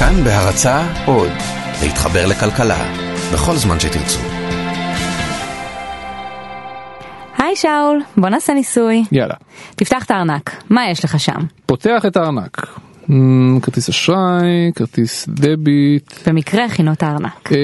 כאן 0.00 0.24
בהרצה 0.24 0.82
עוד, 1.06 1.30
להתחבר 1.82 2.26
לכלכלה, 2.26 2.78
בכל 3.32 3.56
זמן 3.56 3.80
שתרצו. 3.80 4.20
היי 7.38 7.56
שאול, 7.56 8.02
בוא 8.16 8.28
נעשה 8.28 8.52
ניסוי. 8.54 9.04
יאללה. 9.12 9.34
תפתח 9.76 10.04
את 10.04 10.10
הארנק, 10.10 10.62
מה 10.70 10.90
יש 10.90 11.04
לך 11.04 11.20
שם? 11.20 11.40
פותח 11.66 12.02
את 12.06 12.16
הארנק. 12.16 12.66
אמ, 13.10 13.58
כרטיס 13.62 13.88
אשראי, 13.88 14.72
כרטיס 14.74 15.28
דביט, 15.28 16.28
במקרה 16.28 16.64
הכינו 16.64 16.92
את 16.92 17.02
הארנק. 17.02 17.52
אה, 17.52 17.56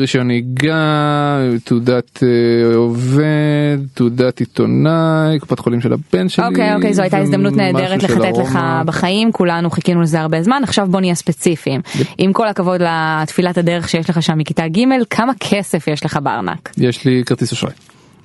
רישיון 0.00 0.26
נהיגה, 0.26 1.38
תעודת 1.64 2.22
אה, 2.22 2.76
עובד, 2.76 3.78
תעודת 3.94 4.40
עיתונאי, 4.40 5.38
קופת 5.40 5.58
חולים 5.58 5.80
של 5.80 5.92
הבן 5.92 6.28
שלי. 6.28 6.46
אוקיי, 6.46 6.74
אוקיי, 6.74 6.94
זו 6.94 7.02
הייתה 7.02 7.18
הזדמנות 7.18 7.56
נהדרת 7.56 8.02
לחטט 8.02 8.38
לך. 8.38 8.58
בחיים, 8.86 9.32
כולנו 9.32 9.70
חיכינו 9.70 10.02
לזה 10.02 10.20
הרבה 10.20 10.42
זמן, 10.42 10.60
עכשיו 10.62 10.86
בוא 10.90 11.00
נהיה 11.00 11.14
ספציפיים. 11.14 11.80
עם 12.18 12.32
כל 12.32 12.48
הכבוד 12.48 12.80
לתפילת 12.82 13.58
הדרך 13.58 13.88
שיש 13.88 14.10
לך 14.10 14.22
שם 14.22 14.38
מכיתה 14.38 14.68
ג', 14.68 14.78
כמה 15.10 15.32
כסף 15.40 15.88
יש 15.88 16.04
לך 16.04 16.16
בארנק? 16.16 16.70
יש 16.78 17.04
לי 17.04 17.22
כרטיס 17.26 17.52
אשראי. 17.52 17.72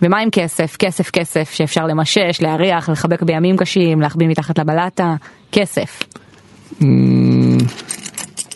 ומה 0.02 0.20
עם 0.20 0.30
כסף? 0.31 0.75
כסף 0.80 1.09
כסף 1.09 1.52
שאפשר 1.53 1.85
למשש, 1.88 2.41
להריח, 2.41 2.89
לחבק 2.89 3.21
בימים 3.23 3.57
קשים, 3.57 4.02
להחביא 4.02 4.27
מתחת 4.27 4.59
לבלטה, 4.59 5.16
כסף. 5.52 6.03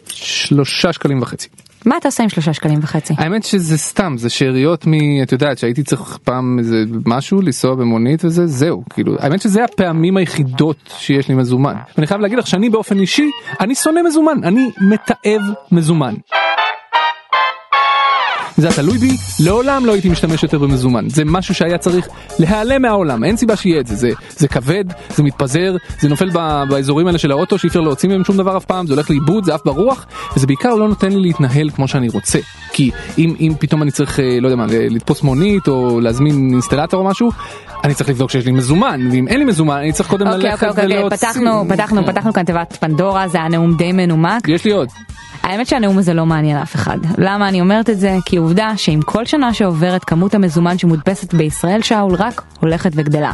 שלושה 0.09 0.93
שקלים 0.93 1.21
וחצי. 1.21 1.47
מה 1.85 1.97
אתה 1.97 2.07
עושה 2.07 2.23
עם 2.23 2.29
שלושה 2.29 2.53
שקלים 2.53 2.79
וחצי? 2.81 3.13
האמת 3.17 3.43
שזה 3.43 3.77
סתם 3.77 4.13
זה 4.17 4.29
שאריות 4.29 4.87
מ... 4.87 4.93
את 5.23 5.31
יודעת 5.31 5.57
שהייתי 5.57 5.83
צריך 5.83 6.17
פעם 6.23 6.59
איזה 6.59 6.83
משהו 7.05 7.41
לנסוע 7.41 7.75
במונית 7.75 8.25
וזה 8.25 8.47
זהו 8.47 8.83
כאילו 8.89 9.15
האמת 9.19 9.41
שזה 9.41 9.63
הפעמים 9.63 10.17
היחידות 10.17 10.77
שיש 10.97 11.27
לי 11.29 11.35
מזומן. 11.35 11.75
ואני 11.97 12.07
חייב 12.07 12.21
להגיד 12.21 12.37
לך 12.37 12.47
שאני 12.47 12.69
באופן 12.69 12.99
אישי 12.99 13.29
אני 13.59 13.75
שונא 13.75 14.01
מזומן 14.07 14.43
אני 14.43 14.71
מתעב 14.81 15.41
מזומן. 15.71 16.13
זה 18.57 18.69
תלוי 18.75 18.97
בי 18.97 19.17
לעולם 19.39 19.85
לא 19.85 19.91
הייתי 19.91 20.09
משתמש 20.09 20.43
יותר 20.43 20.57
במזומן. 20.57 21.09
זה 21.09 21.25
משהו 21.25 21.55
שהיה 21.55 21.77
צריך 21.77 22.07
להיעלם 22.39 22.81
מהעולם 22.81 23.23
אין 23.23 23.37
סיבה 23.37 23.55
שיהיה 23.55 23.79
את 23.79 23.87
זה. 23.87 23.95
זה 23.95 24.09
זה 24.37 24.47
כבד 24.47 24.83
זה 25.15 25.23
מתפזר 25.23 25.75
זה 26.01 26.09
נופל 26.09 26.29
ב, 26.33 26.63
באזורים 26.69 27.07
האלה 27.07 27.17
של 27.17 27.31
האוטו 27.31 27.57
שאי 27.57 27.67
אפשר 27.67 27.79
להוציא 27.81 28.09
מהם 28.09 28.23
שום 28.23 28.37
דבר 28.37 28.57
אף 28.57 28.65
פעם 28.65 28.87
זה 28.87 28.93
הולך 28.93 29.09
לאיבוד 29.09 29.43
זה 29.43 29.55
עף 29.55 29.61
ברוח 29.65 30.05
וזה 30.35 30.47
בעיקר 30.47 30.75
לא 30.75 30.87
נותן 30.87 31.11
לי 31.11 31.19
להתנהל 31.19 31.69
כמו 31.69 31.87
שאני 31.87 32.09
רוצה 32.09 32.39
כי 32.77 32.91
אם 33.17 33.35
אם 33.39 33.53
פתאום 33.59 33.81
אני 33.81 33.91
צריך 33.91 34.19
אה, 34.19 34.37
לא 34.41 34.47
יודע 34.47 34.55
מה 34.55 34.65
לתפוס 34.69 35.23
מונית 35.23 35.67
או 35.67 35.99
להזמין 35.99 36.49
אינסטלטור 36.51 36.99
או 36.99 37.05
משהו 37.05 37.31
אני 37.83 37.93
צריך 37.93 38.09
לבדוק 38.09 38.31
שיש 38.31 38.45
לי 38.45 38.51
מזומן 38.51 39.07
ואם 39.11 39.27
אין 39.27 39.39
לי 39.39 39.45
מזומן 39.45 39.77
אני 39.77 39.91
צריך 39.91 40.09
קודם 40.09 40.27
אוקיי, 40.27 40.43
ללכת 40.43 40.53
אוקיי, 40.53 40.69
אוקיי, 40.69 40.85
ולהוציא. 40.85 41.27
פתחנו, 41.27 41.65
פתחנו, 41.69 42.05
פתחנו 42.05 42.33
כאן 42.33 42.43
תיבת 42.43 42.77
פנדורה, 42.79 43.27
זה 43.27 43.37
היה 43.37 43.47
נאום 43.47 43.77
די 43.77 43.91
מנומק. 43.91 44.47
יש 44.47 44.65
לי 44.65 44.71
עוד 44.71 44.89
האמת 45.43 45.67
שהנאום 45.67 45.97
הזה 45.97 46.13
לא 46.13 46.25
מעניין 46.25 46.57
אף 46.57 46.75
אחד. 46.75 46.97
למה 47.17 47.49
אני 47.49 47.61
אומרת 47.61 47.89
את 47.89 47.99
זה? 47.99 48.15
כי 48.25 48.37
עובדה 48.37 48.71
שעם 48.75 49.01
כל 49.01 49.25
שנה 49.25 49.53
שעוברת 49.53 50.03
כמות 50.03 50.35
המזומן 50.35 50.77
שמודפסת 50.77 51.33
בישראל 51.33 51.81
שאול 51.81 52.15
רק 52.15 52.41
הולכת 52.59 52.91
וגדלה. 52.95 53.33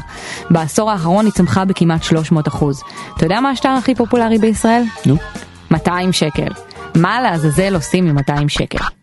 בעשור 0.50 0.92
האחרון 0.92 1.26
היא 1.26 1.34
צמחה 1.34 1.66
בכמעט 1.66 2.04
300 2.04 2.48
אחוז. 2.48 2.84
אתה 3.18 3.26
יודע 3.26 3.40
מה 3.40 3.50
השטר 3.50 3.70
הכי 3.70 3.96
פופולרי 3.96 4.38
בישראל? 4.38 4.84
נו 5.06 5.16
200 5.72 6.14
שקל. 6.14 6.50
מה 6.96 7.22
לעזאזל 7.22 7.76
עושים 7.76 8.08
עם 8.08 8.16
200 8.16 8.50
שקל? 8.50 9.03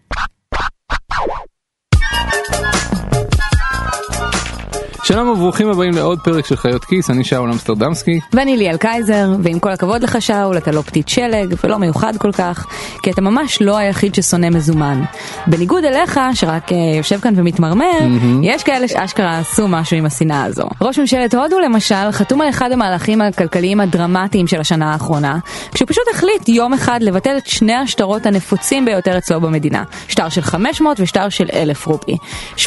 שלום 5.12 5.28
וברוכים 5.28 5.70
הבאים 5.70 5.92
לעוד 5.94 6.20
פרק 6.20 6.46
של 6.46 6.56
חיות 6.56 6.84
כיס 6.84 7.10
אני 7.10 7.24
שאול 7.24 7.50
אמסטרדמסקי 7.50 8.20
ואני 8.32 8.56
ליאל 8.56 8.76
קייזר, 8.76 9.34
ועם 9.42 9.58
כל 9.58 9.70
הכבוד 9.72 10.02
לך 10.02 10.22
שאול, 10.22 10.56
אתה 10.56 10.72
לא 10.72 10.82
פתית 10.82 11.08
שלג 11.08 11.54
ולא 11.64 11.78
מיוחד 11.78 12.16
כל 12.16 12.32
כך, 12.32 12.66
כי 13.02 13.10
אתה 13.10 13.20
ממש 13.20 13.62
לא 13.62 13.76
היחיד 13.76 14.14
ששונא 14.14 14.50
מזומן. 14.50 15.02
בניגוד 15.46 15.84
אליך, 15.84 16.20
שרק 16.34 16.72
אה, 16.72 16.76
יושב 16.96 17.20
כאן 17.20 17.34
ומתמרמר, 17.36 17.98
יש 18.42 18.62
כאלה 18.62 18.88
שאשכרה 18.88 19.38
עשו 19.38 19.68
משהו 19.68 19.96
עם 19.96 20.06
השנאה 20.06 20.44
הזו. 20.44 20.64
ראש 20.80 20.98
ממשלת 20.98 21.34
הודו 21.34 21.58
למשל, 21.60 22.10
חתום 22.10 22.40
על 22.40 22.48
אחד 22.48 22.72
המהלכים 22.72 23.20
הכלכליים 23.20 23.80
הדרמטיים 23.80 24.46
של 24.46 24.60
השנה 24.60 24.92
האחרונה, 24.92 25.38
כשהוא 25.72 25.88
פשוט 25.88 26.04
החליט 26.14 26.48
יום 26.48 26.72
אחד 26.72 26.98
לבטל 27.02 27.36
את 27.36 27.46
שני 27.46 27.74
השטרות 27.74 28.26
הנפוצים 28.26 28.84
ביותר 28.84 29.18
אצלו 29.18 29.40
במדינה, 29.40 29.82
שטר 30.08 30.28
של 30.28 30.42
500 30.42 31.00
ושטר 31.00 31.28
של 31.28 31.46
1,000 31.52 31.86
רופי. 31.86 32.16
85% 32.56 32.66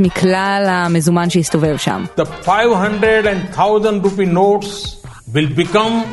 מכלל 0.00 0.66
המזומן 0.68 1.11
שהסתובב 1.29 1.77
שם. 1.77 2.05
the 2.15 2.25
500 2.25 3.25
and 3.25 3.41
1000 3.55 4.03
rupee 4.03 4.25
notes 4.25 4.97
will 5.33 5.49
become 5.55 6.03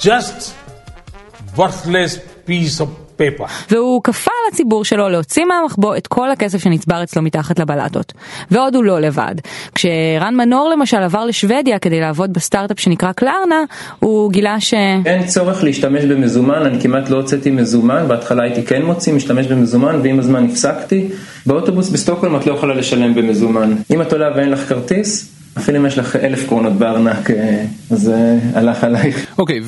just 0.00 0.54
worthless 1.56 2.18
piece 2.46 2.80
of 2.80 2.88
paper. 2.88 3.03
והוא 3.71 4.01
כפה 4.03 4.31
על 4.31 4.53
הציבור 4.53 4.85
שלו 4.85 5.09
להוציא 5.09 5.45
מהמחבוא 5.45 5.97
את 5.97 6.07
כל 6.07 6.31
הכסף 6.31 6.63
שנצבר 6.63 7.03
אצלו 7.03 7.21
מתחת 7.21 7.59
לבלטות. 7.59 8.13
ועוד 8.51 8.75
הוא 8.75 8.83
לא 8.83 8.99
לבד. 8.99 9.35
כשרן 9.75 10.35
מנור 10.35 10.69
למשל 10.69 10.97
עבר 10.97 11.25
לשוודיה 11.25 11.79
כדי 11.79 11.99
לעבוד 11.99 12.33
בסטארט-אפ 12.33 12.79
שנקרא 12.79 13.11
קלרנה, 13.11 13.63
הוא 13.99 14.31
גילה 14.31 14.59
ש... 14.59 14.73
אין 15.05 15.25
צורך 15.27 15.63
להשתמש 15.63 16.03
במזומן, 16.03 16.65
אני 16.65 16.81
כמעט 16.81 17.09
לא 17.09 17.17
הוצאתי 17.17 17.51
מזומן, 17.51 18.07
בהתחלה 18.07 18.43
הייתי 18.43 18.63
כן 18.65 18.81
מוציא, 18.81 19.13
משתמש 19.13 19.47
במזומן, 19.47 19.99
ועם 20.03 20.19
הזמן 20.19 20.45
הפסקתי. 20.45 21.07
באוטובוס 21.45 21.89
בסטוקהולם 21.89 22.35
את 22.35 22.47
לא 22.47 22.53
יכולה 22.53 22.75
לשלם 22.75 23.15
במזומן. 23.15 23.75
אם 23.91 24.01
את 24.01 24.13
עולה 24.13 24.29
ואין 24.35 24.49
לך 24.49 24.69
כרטיס, 24.69 25.31
אפילו 25.57 25.77
אם 25.77 25.85
יש 25.85 25.97
לך 25.97 26.15
אלף 26.15 26.47
קרונות 26.47 26.73
בארנק, 26.73 27.31
אה, 27.31 27.65
אז 27.91 28.01
זה 28.01 28.37
הלך 28.53 28.83
עלייך. 28.83 29.25
אוקיי, 29.37 29.59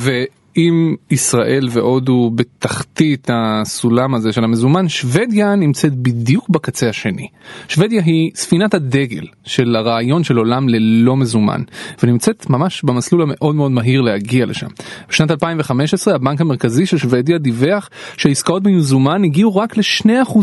ואם 0.58 0.96
ישראל 1.12 1.68
והודו 1.72 2.32
בתחתית 2.36 3.30
הסולם 3.34 4.16
הזה 4.16 4.32
של 4.32 4.44
המזומן, 4.44 4.88
שוודיה 4.88 5.56
נמצאת 5.56 5.96
בדיוק 5.96 6.50
בקצה 6.50 6.90
השני. 6.90 7.28
שוודיה 7.68 8.02
היא 8.04 8.32
ספינת 8.36 8.74
הדגל 8.74 9.26
של 9.44 9.76
הרעיון 9.76 10.24
של 10.24 10.38
עולם 10.38 10.70
ללא 10.70 11.16
מזומן, 11.16 11.62
ונמצאת 12.04 12.50
ממש 12.50 12.84
במסלול 12.84 13.22
המאוד 13.22 13.56
מאוד 13.56 13.72
מהיר 13.72 14.02
להגיע 14.02 14.46
לשם. 14.46 14.68
בשנת 15.10 15.32
2015 15.32 16.16
הבנק 16.16 16.42
המרכזי 16.42 16.86
של 16.86 16.98
שוודיה 16.98 17.38
דיווח 17.38 17.90
שהעסקאות 18.18 18.64
במזומן 18.64 19.24
הגיעו 19.24 19.56
רק 19.56 19.78
ל-2% 19.78 20.40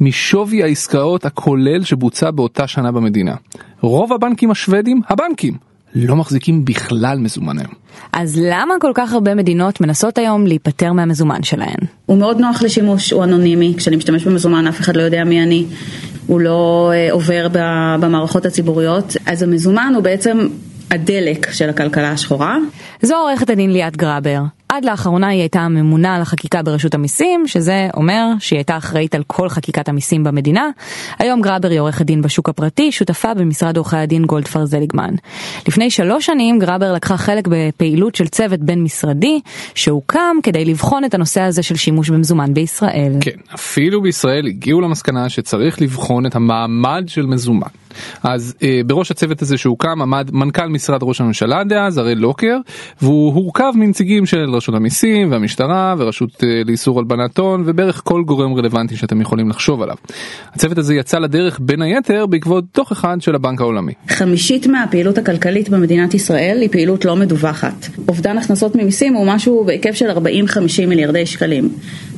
משווי 0.00 0.62
העסקאות 0.62 1.26
הכולל 1.26 1.82
שבוצע 1.82 2.30
באותה 2.30 2.66
שנה 2.66 2.92
במדינה. 2.92 3.34
רוב 3.80 4.12
הבנקים 4.12 4.50
השוודים, 4.50 5.00
הבנקים, 5.08 5.69
לא 5.94 6.16
מחזיקים 6.16 6.64
בכלל 6.64 7.18
מזומן 7.18 7.58
היום. 7.58 7.72
אז 8.12 8.40
למה 8.42 8.74
כל 8.80 8.92
כך 8.94 9.12
הרבה 9.12 9.34
מדינות 9.34 9.80
מנסות 9.80 10.18
היום 10.18 10.46
להיפטר 10.46 10.92
מהמזומן 10.92 11.42
שלהן? 11.42 11.78
הוא 12.06 12.18
מאוד 12.18 12.40
נוח 12.40 12.62
לשימוש, 12.62 13.12
הוא 13.12 13.24
אנונימי, 13.24 13.74
כשאני 13.76 13.96
משתמש 13.96 14.24
במזומן 14.24 14.66
אף 14.66 14.80
אחד 14.80 14.96
לא 14.96 15.02
יודע 15.02 15.24
מי 15.24 15.42
אני, 15.42 15.64
הוא 16.26 16.40
לא 16.40 16.90
אה, 16.94 17.12
עובר 17.12 17.48
ב- 17.52 17.96
במערכות 18.00 18.46
הציבוריות, 18.46 19.16
אז 19.26 19.42
המזומן 19.42 19.92
הוא 19.94 20.02
בעצם 20.02 20.48
הדלק 20.90 21.50
של 21.52 21.68
הכלכלה 21.68 22.10
השחורה. 22.10 22.56
זו 23.02 23.16
עורכת 23.16 23.50
הדין 23.50 23.72
ליאת 23.72 23.96
גראבר. 23.96 24.40
עד 24.70 24.84
לאחרונה 24.84 25.28
היא 25.28 25.40
הייתה 25.40 25.60
הממונה 25.60 26.16
על 26.16 26.22
החקיקה 26.22 26.62
ברשות 26.62 26.94
המיסים, 26.94 27.42
שזה 27.46 27.88
אומר 27.94 28.26
שהיא 28.38 28.56
הייתה 28.56 28.76
אחראית 28.76 29.14
על 29.14 29.22
כל 29.26 29.48
חקיקת 29.48 29.88
המיסים 29.88 30.24
במדינה. 30.24 30.68
היום 31.18 31.40
גראבר 31.40 31.68
היא 31.68 31.80
עורכת 31.80 32.06
דין 32.06 32.22
בשוק 32.22 32.48
הפרטי, 32.48 32.92
שותפה 32.92 33.34
במשרד 33.34 33.76
עורכי 33.76 33.96
הדין 33.96 34.24
גולדפר 34.24 34.64
זליגמן. 34.64 35.14
לפני 35.68 35.90
שלוש 35.90 36.26
שנים 36.26 36.58
גראבר 36.58 36.92
לקחה 36.92 37.16
חלק 37.16 37.48
בפעילות 37.50 38.14
של 38.14 38.28
צוות 38.28 38.60
בין 38.60 38.82
משרדי, 38.82 39.40
שהוקם 39.74 40.36
כדי 40.42 40.64
לבחון 40.64 41.04
את 41.04 41.14
הנושא 41.14 41.40
הזה 41.40 41.62
של 41.62 41.76
שימוש 41.76 42.10
במזומן 42.10 42.54
בישראל. 42.54 43.12
כן, 43.20 43.54
אפילו 43.54 44.02
בישראל 44.02 44.46
הגיעו 44.46 44.80
למסקנה 44.80 45.28
שצריך 45.28 45.82
לבחון 45.82 46.26
את 46.26 46.36
המעמד 46.36 47.04
של 47.06 47.26
מזומן. 47.26 47.68
אז 48.22 48.54
אה, 48.62 48.80
בראש 48.86 49.10
הצוות 49.10 49.42
הזה 49.42 49.58
שהוקם 49.58 50.02
עמד 50.02 50.30
מנכ"ל 50.32 50.66
משרד 50.68 51.00
ראש 51.02 51.20
הממשלה 51.20 51.64
דאז, 51.64 51.98
הראל 51.98 52.18
לוקר, 52.18 52.56
והוא 53.02 53.34
הורכב 53.34 53.72
מנציגים 53.74 54.26
של 54.26 54.54
רשות 54.54 54.74
המיסים 54.74 55.32
והמשטרה 55.32 55.94
ורשות 55.98 56.44
אה, 56.44 56.62
לאיסור 56.64 56.98
הלבנת 56.98 57.38
הון 57.38 57.62
ובערך 57.66 58.02
כל 58.04 58.22
גורם 58.26 58.54
רלוונטי 58.54 58.96
שאתם 58.96 59.20
יכולים 59.20 59.48
לחשוב 59.48 59.82
עליו. 59.82 59.96
הצוות 60.54 60.78
הזה 60.78 60.94
יצא 60.94 61.18
לדרך 61.18 61.58
בין 61.62 61.82
היתר 61.82 62.26
בעקבות 62.26 62.64
דוח 62.74 62.92
אחד 62.92 63.16
של 63.20 63.34
הבנק 63.34 63.60
העולמי. 63.60 63.92
חמישית 64.08 64.66
מהפעילות 64.66 65.18
הכלכלית 65.18 65.68
במדינת 65.68 66.14
ישראל 66.14 66.58
היא 66.60 66.68
פעילות 66.72 67.04
לא 67.04 67.16
מדווחת. 67.16 67.86
אובדן 68.08 68.38
הכנסות 68.38 68.76
ממיסים 68.76 69.14
הוא 69.14 69.26
משהו 69.26 69.64
בהיקף 69.64 69.94
של 69.94 70.10
40-50 70.10 70.16
מיליארדי 70.88 71.26
שקלים. 71.26 71.68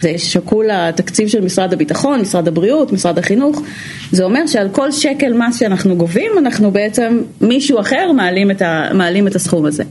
זה 0.03 0.19
שקול 0.19 0.71
התקציב 0.73 1.29
של 1.29 1.41
משרד 1.41 1.73
הביטחון, 1.73 2.21
משרד 2.21 2.49
הבריאות, 2.49 2.93
משרד 2.93 3.19
החינוך. 3.19 3.63
זה 4.11 4.25
אומר 4.25 4.47
שעל 4.47 4.69
כל 4.69 4.93
שקל 4.93 5.33
מס 5.33 5.59
שאנחנו 5.59 5.97
גובים, 5.97 6.33
אנחנו 6.39 6.71
בעצם 6.71 7.23
מישהו 7.41 7.81
אחר 7.81 8.13
מעלים 8.13 8.51
את, 8.51 8.63
ה, 8.63 8.89
מעלים 8.95 9.27
את 9.27 9.35
הסכום 9.35 9.67
הזה. 9.67 9.85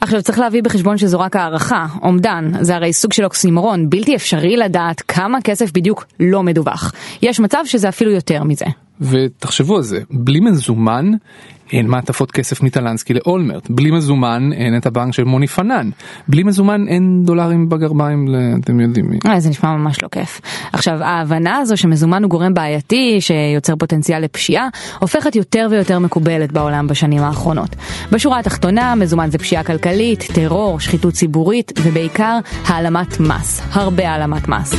עכשיו 0.00 0.22
צריך 0.22 0.38
להביא 0.38 0.62
בחשבון 0.62 0.98
שזו 0.98 1.20
רק 1.20 1.36
הערכה, 1.36 1.86
אומדן, 2.02 2.50
זה 2.60 2.74
הרי 2.76 2.92
סוג 2.92 3.12
של 3.12 3.24
אוקסימורון, 3.24 3.90
בלתי 3.90 4.16
אפשרי 4.16 4.56
לדעת 4.56 5.02
כמה 5.08 5.38
כסף 5.44 5.72
בדיוק 5.72 6.06
לא 6.20 6.42
מדווח. 6.42 6.92
יש 7.22 7.40
מצב 7.40 7.58
שזה 7.64 7.88
אפילו 7.88 8.10
יותר 8.10 8.44
מזה. 8.44 8.66
ותחשבו 9.00 9.76
על 9.76 9.82
זה, 9.82 10.00
בלי 10.10 10.40
מזומן 10.40 11.12
מעטפות 11.72 12.30
כסף 12.30 12.62
מטלנסקי 12.62 13.14
לאולמרט, 13.14 13.70
בלי 13.70 13.90
מזומן 13.90 14.50
אין 14.52 14.76
את 14.76 14.86
הבנק 14.86 15.14
של 15.14 15.24
מוני 15.24 15.46
פנן, 15.46 15.90
בלי 16.28 16.42
מזומן 16.42 16.88
אין 16.88 17.22
דולרים 17.24 17.68
בגרביים, 17.68 18.26
אתם 18.64 18.80
יודעים 18.80 19.06
מי. 19.10 19.18
אה, 19.26 19.40
זה 19.40 19.50
נשמע 19.50 19.76
ממש 19.76 20.02
לא 20.02 20.08
כיף. 20.08 20.40
עכשיו, 20.72 21.02
ההבנה 21.02 21.56
הזו 21.56 21.76
שמזומן 21.76 22.22
הוא 22.22 22.30
גורם 22.30 22.54
בעייתי, 22.54 23.20
שיוצר 23.20 23.76
פוטנציאל 23.76 24.22
לפשיעה, 24.22 24.68
הופכת 24.98 25.36
יותר 25.36 25.68
ויותר 25.70 25.98
מקובלת 25.98 26.52
בעולם 26.52 26.86
בשנים 26.86 27.22
האחרונות. 27.22 27.76
בשורה 28.12 28.38
התחתונה, 28.38 28.94
מזומן 28.94 29.30
זה 29.30 29.38
פשיעה 29.38 29.64
כלכלית, 29.64 30.28
טרור, 30.34 30.80
שחיתות 30.80 31.14
ציבורית, 31.14 31.72
ובעיקר 31.82 32.38
העלמת 32.66 33.20
מס. 33.20 33.62
הרבה 33.72 34.10
העלמת 34.10 34.48
מס. 34.48 34.74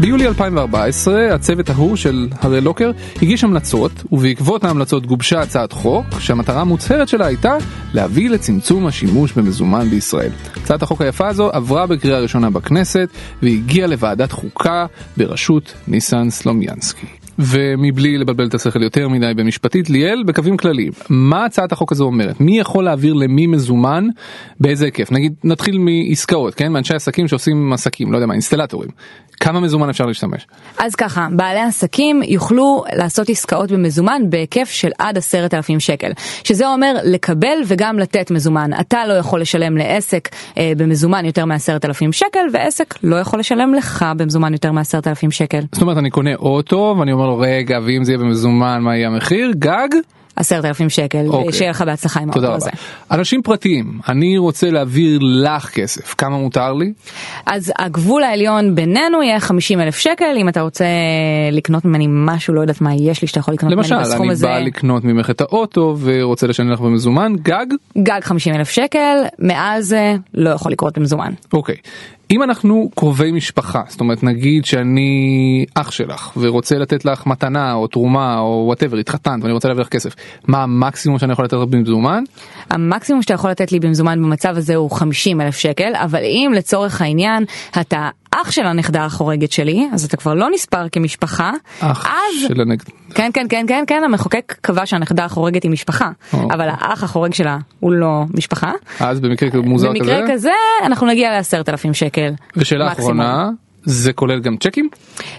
ביולי 0.00 0.26
2014 0.26 1.34
הצוות 1.34 1.70
ההוא 1.70 1.96
של 1.96 2.28
הראל 2.40 2.62
לוקר 2.62 2.90
הגיש 3.22 3.44
המלצות 3.44 3.92
ובעקבות 4.12 4.64
ההמלצות 4.64 5.06
גובשה 5.06 5.40
הצעת 5.40 5.72
חוק 5.72 6.06
שהמטרה 6.18 6.60
המוצהרת 6.60 7.08
שלה 7.08 7.26
הייתה 7.26 7.54
להביא 7.94 8.30
לצמצום 8.30 8.86
השימוש 8.86 9.32
במזומן 9.32 9.90
בישראל. 9.90 10.30
הצעת 10.56 10.82
החוק 10.82 11.00
היפה 11.00 11.28
הזו 11.28 11.50
עברה 11.52 11.86
בקריאה 11.86 12.18
ראשונה 12.18 12.50
בכנסת 12.50 13.08
והגיעה 13.42 13.86
לוועדת 13.86 14.32
חוקה 14.32 14.86
בראשות 15.16 15.74
ניסן 15.88 16.30
סלומיאנסקי. 16.30 17.19
ומבלי 17.38 18.18
לבלבל 18.18 18.46
את 18.46 18.54
השכל 18.54 18.82
יותר 18.82 19.08
מדי 19.08 19.32
במשפטית, 19.36 19.90
ליאל, 19.90 20.22
בקווים 20.26 20.56
כלליים, 20.56 20.92
מה 21.08 21.44
הצעת 21.44 21.72
החוק 21.72 21.92
הזו 21.92 22.04
אומרת? 22.04 22.40
מי 22.40 22.58
יכול 22.58 22.84
להעביר 22.84 23.14
למי 23.14 23.46
מזומן, 23.46 24.08
באיזה 24.60 24.84
היקף? 24.84 25.12
נגיד, 25.12 25.34
נתחיל 25.44 25.78
מעסקאות, 25.78 26.54
כן? 26.54 26.72
מאנשי 26.72 26.94
עסקים 26.94 27.28
שעושים 27.28 27.72
עסקים, 27.72 28.12
לא 28.12 28.16
יודע 28.16 28.26
מה, 28.26 28.32
אינסטלטורים. 28.32 28.90
כמה 29.40 29.60
מזומן 29.60 29.88
אפשר 29.88 30.06
להשתמש? 30.06 30.46
אז 30.78 30.94
ככה, 30.94 31.28
בעלי 31.32 31.60
עסקים 31.60 32.22
יוכלו 32.22 32.84
לעשות 32.96 33.28
עסקאות 33.28 33.72
במזומן 33.72 34.22
בהיקף 34.30 34.70
של 34.70 34.90
עד 34.98 35.18
עשרת 35.18 35.54
אלפים 35.54 35.80
שקל, 35.80 36.10
שזה 36.44 36.68
אומר 36.68 36.94
לקבל 37.04 37.58
וגם 37.66 37.98
לתת 37.98 38.30
מזומן. 38.30 38.70
אתה 38.80 39.06
לא 39.06 39.12
יכול 39.12 39.40
לשלם 39.40 39.76
לעסק 39.76 40.28
אה, 40.58 40.72
במזומן 40.76 41.24
יותר 41.24 41.44
מעשרת 41.44 41.84
אלפים 41.84 42.12
שקל, 42.12 42.40
ועסק 42.52 42.94
לא 43.02 43.16
יכול 43.16 43.40
לשלם 43.40 43.74
לך 43.74 44.04
במזומן 44.16 44.52
יותר 44.52 44.72
מעשרת 44.72 45.06
אלפים 45.06 45.30
שקל. 45.30 45.60
זאת 45.72 45.82
אומרת, 45.82 45.96
אני 45.96 46.10
קונה 46.10 46.34
אוטו 46.34 46.96
ואני 46.98 47.12
אומר 47.20 47.30
לו, 47.30 47.38
רגע, 47.38 47.78
ואם 47.86 48.04
זה 48.04 48.12
יהיה 48.12 48.18
במזומן, 48.18 48.80
מה 48.82 48.96
יהיה 48.96 49.08
המחיר? 49.08 49.50
גג? 49.58 49.88
עשרת 50.36 50.64
אלפים 50.64 50.88
שקל, 50.88 51.26
אוקיי. 51.26 51.52
שיהיה 51.52 51.70
לך 51.70 51.82
בהצלחה 51.82 52.20
עם 52.20 52.30
האוטו. 52.30 52.54
הזה. 52.54 52.70
אנשים 53.10 53.42
פרטיים, 53.42 53.98
אני 54.08 54.38
רוצה 54.38 54.70
להעביר 54.70 55.18
לך 55.22 55.70
כסף, 55.70 56.14
כמה 56.14 56.38
מותר 56.38 56.72
לי? 56.72 56.92
אז 57.46 57.72
הגבול 57.78 58.22
העליון 58.22 58.74
בינינו 58.74 59.22
יהיה 59.22 59.40
50 59.40 59.80
אלף 59.80 59.96
שקל, 59.96 60.36
אם 60.36 60.48
אתה 60.48 60.60
רוצה 60.60 60.84
לקנות 61.52 61.84
ממני 61.84 62.06
משהו, 62.08 62.54
לא 62.54 62.60
יודעת 62.60 62.80
מה 62.80 62.94
יש 62.94 63.22
לי 63.22 63.28
שאתה 63.28 63.40
יכול 63.40 63.54
לקנות 63.54 63.72
ממני 63.72 63.82
למשל, 63.82 64.00
בסכום 64.00 64.22
אני 64.22 64.32
הזה. 64.32 64.46
בא 64.46 64.58
לקנות 64.58 65.04
ממך 65.04 65.30
את 65.30 65.40
האוטו 65.40 65.96
ורוצה 66.00 66.46
לשלם 66.46 66.70
לך 66.70 66.80
במזומן, 66.80 67.32
גג? 67.42 67.66
גג 67.98 68.20
50 68.22 68.54
אלף 68.54 68.70
שקל, 68.70 69.16
זה 69.80 70.14
לא 70.34 70.50
יכול 70.50 70.72
לקרות 70.72 70.98
במזומן. 70.98 71.32
אוקיי. 71.52 71.76
אם 72.30 72.42
אנחנו 72.42 72.90
קרובי 72.94 73.32
משפחה, 73.32 73.82
זאת 73.88 74.00
אומרת 74.00 74.22
נגיד 74.22 74.64
שאני 74.64 75.64
אח 75.74 75.90
שלך 75.90 76.32
ורוצה 76.36 76.78
לתת 76.78 77.04
לך 77.04 77.26
מתנה 77.26 77.72
או 77.74 77.86
תרומה 77.86 78.38
או 78.38 78.62
whatever, 78.66 78.96
התחתנת 78.96 79.42
ואני 79.42 79.52
רוצה 79.52 79.68
להעביר 79.68 79.82
לך 79.82 79.88
כסף, 79.88 80.14
מה 80.48 80.62
המקסימום 80.62 81.18
שאני 81.18 81.32
יכול 81.32 81.44
לתת 81.44 81.56
לך 81.56 81.68
במזומן? 81.70 82.22
המקסימום 82.70 83.22
שאתה 83.22 83.34
יכול 83.34 83.50
לתת 83.50 83.72
לי 83.72 83.80
במזומן 83.80 84.22
במצב 84.22 84.56
הזה 84.56 84.74
הוא 84.76 84.90
50 84.90 85.40
אלף 85.40 85.56
שקל, 85.56 85.92
אבל 85.94 86.22
אם 86.22 86.52
לצורך 86.54 87.00
העניין 87.00 87.44
אתה 87.80 88.08
אח 88.30 88.50
של 88.50 88.66
הנכדה 88.66 89.04
החורגת 89.04 89.52
שלי, 89.52 89.88
אז 89.92 90.04
אתה 90.04 90.16
כבר 90.16 90.34
לא 90.34 90.50
נספר 90.50 90.88
כמשפחה, 90.92 91.52
אח 91.80 92.06
אז... 92.06 92.48
של 92.48 92.60
הנגד. 92.60 92.84
כן 93.14 93.30
כן 93.34 93.46
כן 93.48 93.64
כן 93.68 93.84
כן 93.86 94.02
המחוקק 94.04 94.56
קבע 94.60 94.86
שהנכדה 94.86 95.24
החורגת 95.24 95.62
היא 95.62 95.70
משפחה 95.70 96.10
או. 96.32 96.48
אבל 96.52 96.68
האח 96.68 97.02
החורג 97.02 97.34
שלה 97.34 97.58
הוא 97.80 97.92
לא 97.92 98.24
משפחה. 98.34 98.72
אז 99.00 99.20
במקרה 99.20 99.60
מוזר 99.60 99.88
במקרה 99.88 100.22
כזה? 100.22 100.32
כזה 100.32 100.50
אנחנו 100.86 101.06
נגיע 101.06 101.30
לעשרת 101.30 101.68
אלפים 101.68 101.94
שקל. 101.94 102.32
ושאלה 102.56 102.90
מקסימום. 102.90 103.20
אחרונה, 103.20 103.50
זה 103.84 104.12
כולל 104.12 104.40
גם 104.40 104.56
צ'קים? 104.56 104.88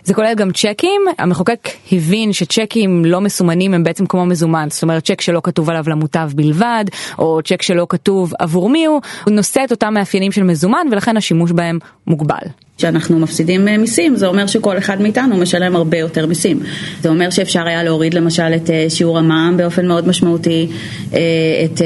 זה 0.03 0.13
כולל 0.13 0.33
גם 0.33 0.51
צ'קים, 0.51 1.01
המחוקק 1.17 1.69
הבין 1.91 2.33
שצ'קים 2.33 3.05
לא 3.05 3.21
מסומנים 3.21 3.73
הם 3.73 3.83
בעצם 3.83 4.05
כמו 4.05 4.25
מזומן, 4.25 4.67
זאת 4.71 4.83
אומרת 4.83 5.05
צ'ק 5.05 5.21
שלא 5.21 5.41
כתוב 5.43 5.69
עליו 5.69 5.83
למוטב 5.87 6.31
בלבד, 6.35 6.85
או 7.19 7.39
צ'ק 7.43 7.61
שלא 7.61 7.85
כתוב 7.89 8.33
עבור 8.39 8.69
מי 8.69 8.85
הוא, 8.85 9.01
הוא 9.25 9.33
נושא 9.33 9.61
את 9.63 9.71
אותם 9.71 9.93
מאפיינים 9.93 10.31
של 10.31 10.43
מזומן 10.43 10.87
ולכן 10.91 11.17
השימוש 11.17 11.51
בהם 11.51 11.79
מוגבל. 12.07 12.47
כשאנחנו 12.77 13.19
מפסידים 13.19 13.67
אה, 13.67 13.77
מיסים, 13.77 14.15
זה 14.15 14.27
אומר 14.27 14.47
שכל 14.47 14.77
אחד 14.77 15.01
מאיתנו 15.01 15.37
משלם 15.37 15.75
הרבה 15.75 15.97
יותר 15.97 16.25
מיסים. 16.25 16.59
זה 17.01 17.09
אומר 17.09 17.29
שאפשר 17.29 17.67
היה 17.67 17.83
להוריד 17.83 18.13
למשל 18.13 18.55
את 18.55 18.69
אה, 18.69 18.85
שיעור 18.89 19.17
המע"מ 19.17 19.57
באופן 19.57 19.87
מאוד 19.87 20.07
משמעותי, 20.07 20.67
אה, 21.13 21.19
את, 21.65 21.81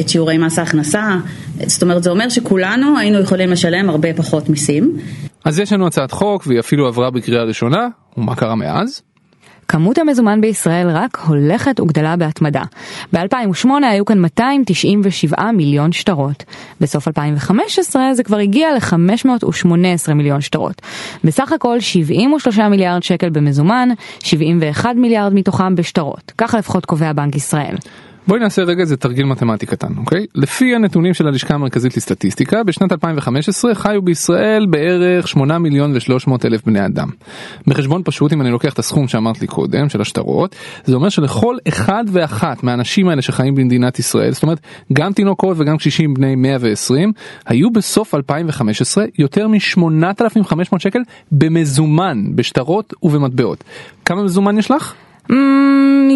את 0.00 0.08
שיעורי 0.08 0.38
מס 0.38 0.58
ההכנסה, 0.58 1.16
זאת 1.66 1.82
אומרת 1.82 2.02
זה 2.02 2.10
אומר 2.10 2.28
שכולנו 2.28 2.98
היינו 2.98 3.20
יכולים 3.20 3.50
לשלם 3.50 3.90
הרבה 3.90 4.14
פחות 4.14 4.48
מיסים. 4.48 4.96
אז 5.44 5.58
יש 5.58 5.72
לנו 5.72 5.86
הצעת 5.86 6.10
חוק 6.10 6.46
והיא 6.46 6.60
אפילו 6.60 6.86
עברה 6.86 7.10
בקריאה 7.10 7.42
ראשונה, 7.42 7.88
ומה 8.16 8.36
קרה 8.36 8.54
מאז? 8.54 9.02
כמות 9.68 9.98
המזומן 9.98 10.40
בישראל 10.40 10.88
רק 10.90 11.18
הולכת 11.26 11.80
וגדלה 11.80 12.16
בהתמדה. 12.16 12.62
ב-2008 13.12 13.68
היו 13.90 14.04
כאן 14.04 14.18
297 14.18 15.52
מיליון 15.52 15.92
שטרות. 15.92 16.44
בסוף 16.80 17.08
2015 17.08 18.14
זה 18.14 18.22
כבר 18.22 18.36
הגיע 18.36 18.68
ל-518 18.74 20.12
מיליון 20.14 20.40
שטרות. 20.40 20.82
בסך 21.24 21.52
הכל 21.52 21.80
73 21.80 22.58
מיליארד 22.58 23.02
שקל 23.02 23.30
במזומן, 23.30 23.88
71 24.18 24.90
מיליארד 24.96 25.34
מתוכם 25.34 25.74
בשטרות. 25.74 26.32
ככה 26.38 26.58
לפחות 26.58 26.86
קובע 26.86 27.12
בנק 27.12 27.36
ישראל. 27.36 27.76
בואי 28.26 28.40
נעשה 28.40 28.62
רגע 28.62 28.80
איזה 28.80 28.96
תרגיל 28.96 29.24
מתמטי 29.24 29.66
קטן, 29.66 29.92
אוקיי? 29.96 30.26
לפי 30.34 30.74
הנתונים 30.74 31.14
של 31.14 31.26
הלשכה 31.26 31.54
המרכזית 31.54 31.96
לסטטיסטיקה, 31.96 32.64
בשנת 32.64 32.92
2015 32.92 33.74
חיו 33.74 34.02
בישראל 34.02 34.66
בערך 34.66 35.28
8 35.28 35.58
מיליון 35.58 35.92
ו-300 35.92 36.32
אלף 36.44 36.64
בני 36.66 36.86
אדם. 36.86 37.08
בחשבון 37.66 38.02
פשוט, 38.04 38.32
אם 38.32 38.40
אני 38.40 38.50
לוקח 38.50 38.72
את 38.72 38.78
הסכום 38.78 39.08
שאמרת 39.08 39.40
לי 39.40 39.46
קודם, 39.46 39.88
של 39.88 40.00
השטרות, 40.00 40.56
זה 40.84 40.96
אומר 40.96 41.08
שלכל 41.08 41.56
אחד 41.68 42.04
ואחת 42.12 42.62
מהאנשים 42.62 43.08
האלה 43.08 43.22
שחיים 43.22 43.54
במדינת 43.54 43.98
ישראל, 43.98 44.32
זאת 44.32 44.42
אומרת, 44.42 44.60
גם 44.92 45.12
תינוקות 45.12 45.56
וגם 45.60 45.76
קשישים 45.76 46.14
בני 46.14 46.34
120, 46.34 47.12
היו 47.46 47.70
בסוף 47.70 48.14
2015 48.14 49.04
יותר 49.18 49.48
מ-8,500 49.48 50.78
שקל 50.78 51.00
במזומן, 51.32 52.24
בשטרות 52.34 52.94
ובמטבעות. 53.02 53.64
כמה 54.04 54.22
מזומן 54.22 54.58
יש 54.58 54.70
לך? 54.70 54.94
Mm, 55.30 55.34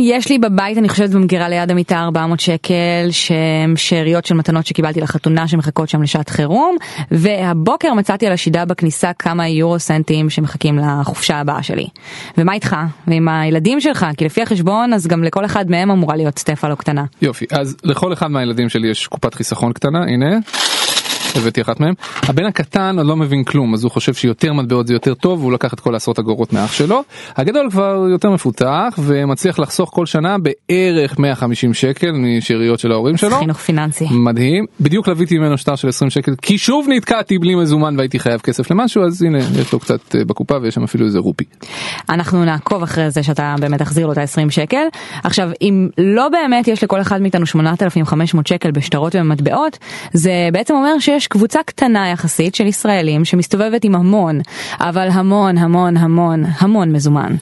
יש 0.02 0.28
לי 0.28 0.38
בבית, 0.38 0.78
אני 0.78 0.88
חושבת 0.88 1.10
במגירה 1.10 1.48
ליד 1.48 1.70
המיטה 1.70 1.98
400 1.98 2.40
שקל, 2.40 3.08
שהם 3.10 3.76
שאריות 3.76 4.26
של 4.26 4.34
מתנות 4.34 4.66
שקיבלתי 4.66 5.00
לחתונה 5.00 5.48
שמחכות 5.48 5.88
שם 5.88 6.02
לשעת 6.02 6.28
חירום, 6.28 6.76
והבוקר 7.10 7.94
מצאתי 7.94 8.26
על 8.26 8.32
השידה 8.32 8.64
בכניסה 8.64 9.12
כמה 9.12 9.48
יורו 9.48 9.78
סנטים 9.78 10.30
שמחכים 10.30 10.78
לחופשה 10.78 11.36
הבאה 11.36 11.62
שלי. 11.62 11.86
ומה 12.38 12.54
איתך? 12.54 12.76
ועם 13.06 13.28
הילדים 13.28 13.80
שלך? 13.80 14.06
כי 14.16 14.24
לפי 14.24 14.42
החשבון, 14.42 14.92
אז 14.92 15.06
גם 15.06 15.24
לכל 15.24 15.44
אחד 15.44 15.70
מהם 15.70 15.90
אמורה 15.90 16.16
להיות 16.16 16.38
סטפה 16.38 16.68
לא 16.68 16.74
קטנה. 16.74 17.04
יופי, 17.22 17.44
אז 17.50 17.76
לכל 17.84 18.12
אחד 18.12 18.30
מהילדים 18.30 18.68
שלי 18.68 18.88
יש 18.90 19.06
קופת 19.06 19.34
חיסכון 19.34 19.72
קטנה, 19.72 20.02
הנה. 20.02 20.38
הבאתי 21.36 21.62
אחת 21.62 21.80
מהם. 21.80 21.94
הבן 22.22 22.44
הקטן 22.44 22.98
עוד 22.98 23.06
לא 23.06 23.16
מבין 23.16 23.44
כלום 23.44 23.74
אז 23.74 23.84
הוא 23.84 23.90
חושב 23.90 24.14
שיותר 24.14 24.52
מטבעות 24.52 24.86
זה 24.86 24.92
יותר 24.92 25.14
טוב 25.14 25.40
והוא 25.40 25.52
לקח 25.52 25.74
את 25.74 25.80
כל 25.80 25.94
העשרות 25.94 26.18
אגורות 26.18 26.52
מאח 26.52 26.72
שלו. 26.72 27.02
הגדול 27.36 27.70
כבר 27.70 28.06
יותר 28.10 28.30
מפותח 28.30 28.98
ומצליח 28.98 29.58
לחסוך 29.58 29.90
כל 29.94 30.06
שנה 30.06 30.36
בערך 30.38 31.18
150 31.18 31.74
שקל 31.74 32.12
משאריות 32.12 32.78
של 32.78 32.92
ההורים 32.92 33.16
שלו. 33.16 33.38
חינוך 33.38 33.58
פיננסי. 33.58 34.06
מדהים. 34.10 34.66
בדיוק 34.80 35.08
לוויתי 35.08 35.38
ממנו 35.38 35.58
שטר 35.58 35.76
של 35.76 35.88
20 35.88 36.10
שקל 36.10 36.34
כי 36.42 36.58
שוב 36.58 36.86
נתקעתי 36.88 37.38
בלי 37.38 37.54
מזומן 37.54 37.96
והייתי 37.96 38.18
חייב 38.18 38.40
כסף 38.40 38.70
למשהו 38.70 39.04
אז 39.04 39.22
הנה 39.22 39.38
יש 39.60 39.72
לו 39.72 39.80
קצת 39.80 40.14
אה, 40.14 40.24
בקופה 40.24 40.54
ויש 40.62 40.74
שם 40.74 40.84
אפילו 40.84 41.06
איזה 41.06 41.18
רופי. 41.18 41.44
אנחנו 42.08 42.44
נעקוב 42.44 42.82
אחרי 42.82 43.10
זה 43.10 43.22
שאתה 43.22 43.54
באמת 43.60 43.78
תחזיר 43.78 44.06
לו 44.06 44.12
את 44.12 44.18
ה-20 44.18 44.50
שקל. 44.50 44.86
עכשיו, 45.24 45.50
אם 45.62 45.88
לא 45.98 46.28
באמת 46.28 46.68
יש 46.68 46.84
לכל 46.84 47.00
אחד 47.00 47.22
מאיתנו 47.22 47.46
8,500 47.46 48.46
שקל 48.46 48.70
בשטרות 48.70 49.14
ומטבעות, 49.14 49.78
זה 50.12 50.48
בעצם 50.52 50.74
אומר 50.74 50.98
שיש 50.98 51.25
קבוצה 51.28 51.60
קטנה 51.66 52.08
יחסית 52.08 52.54
של 52.54 52.66
ישראלים 52.66 53.24
שמסתובבת 53.24 53.84
עם 53.84 53.94
המון, 53.94 54.40
אבל 54.80 55.08
המון 55.12 55.58
המון 55.58 55.96
המון 55.96 56.44
המון 56.58 56.92
מזומן. 56.92 57.36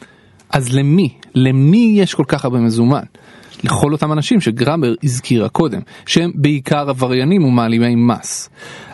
אז 0.51 0.73
למי? 0.73 1.09
למי 1.35 1.95
יש 1.97 2.15
כל 2.15 2.25
כך 2.29 2.45
הרבה 2.45 2.59
מזומן? 2.59 3.03
לכל 3.65 3.93
אותם 3.93 4.13
אנשים 4.13 4.41
שגראבר 4.41 4.95
הזכירה 5.05 5.49
קודם, 5.49 5.81
שהם 6.07 6.31
בעיקר 6.35 6.91
עבריינים 6.91 7.45
ומעלימי 7.45 7.95
מס. 7.95 8.51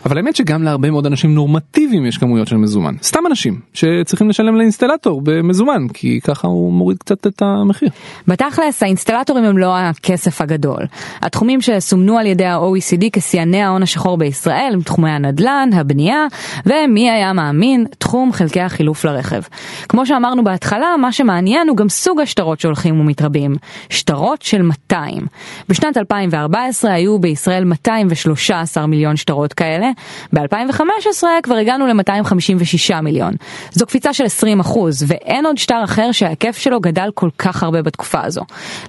אבל 0.07 0.17
האמת 0.17 0.37
שגם 0.37 0.63
להרבה 0.63 0.91
מאוד 0.91 1.07
אנשים 1.07 1.35
נורמטיביים 1.35 2.07
יש 2.07 2.19
כמויות 2.19 2.49
של 2.49 2.57
מזומן. 2.57 2.95
סתם 3.03 3.27
אנשים 3.27 3.61
שצריכים 3.75 4.29
לשלם 4.29 4.57
לאינסטלטור 4.57 5.21
במזומן, 5.25 5.87
כי 5.95 6.21
ככה 6.21 6.49
הוא 6.49 6.73
מוריד 6.73 6.99
קצת 6.99 7.27
את 7.27 7.43
המחיר. 7.43 7.89
בתכלס, 8.29 8.83
האינסטלטורים 8.83 9.45
הם 9.45 9.59
לא 9.59 9.77
הכסף 9.77 10.41
הגדול. 10.41 10.87
התחומים 11.23 11.61
שסומנו 11.61 12.19
על 12.19 12.27
ידי 12.27 12.45
ה-OECD 12.45 13.05
כשיאני 13.13 13.63
ההון 13.63 13.83
השחור 13.83 14.19
בישראל 14.19 14.71
הם 14.75 14.81
תחומי 14.81 15.11
הנדל"ן, 15.11 15.71
הבנייה, 15.73 16.27
ומי 16.67 17.11
היה 17.11 17.33
מאמין, 17.33 17.87
תחום 17.99 18.33
חלקי 18.33 18.61
החילוף 18.61 19.05
לרכב. 19.05 19.43
כמו 19.89 20.07
שאמרנו 20.07 20.45
בהתחלה, 20.45 20.97
מה 21.01 21.13
שמעניין 21.13 21.69
הוא 21.69 21.77
גם 21.77 21.89
סוג 21.89 22.21
השטרות 22.21 22.61
שהולכים 22.61 23.01
ומתרבים. 23.01 23.57
שטרות 23.89 24.43
של 24.43 24.63
200. 24.63 25.27
בשנת 25.69 25.97
2014 25.97 26.93
היו 26.93 27.19
בישראל 27.19 27.65
213 27.65 28.87
מיליון 28.87 29.17
שטרות 29.17 29.53
כאלה, 29.53 29.90
ב-2015 30.33 31.23
כבר 31.43 31.55
הגענו 31.55 31.87
ל-256 31.87 33.01
מיליון. 33.03 33.35
זו 33.73 33.87
קפיצה 33.87 34.13
של 34.13 34.25
20 34.25 34.61
אחוז, 34.61 35.05
ואין 35.07 35.47
עוד 35.47 35.59
שטר 35.59 35.85
אחר 35.85 36.13
שההיקף 36.13 36.57
שלו 36.57 36.81
גדל 36.81 37.09
כל 37.15 37.29
כך 37.39 37.63
הרבה 37.63 37.83
בתקופה 37.83 38.21
הזו. 38.25 38.43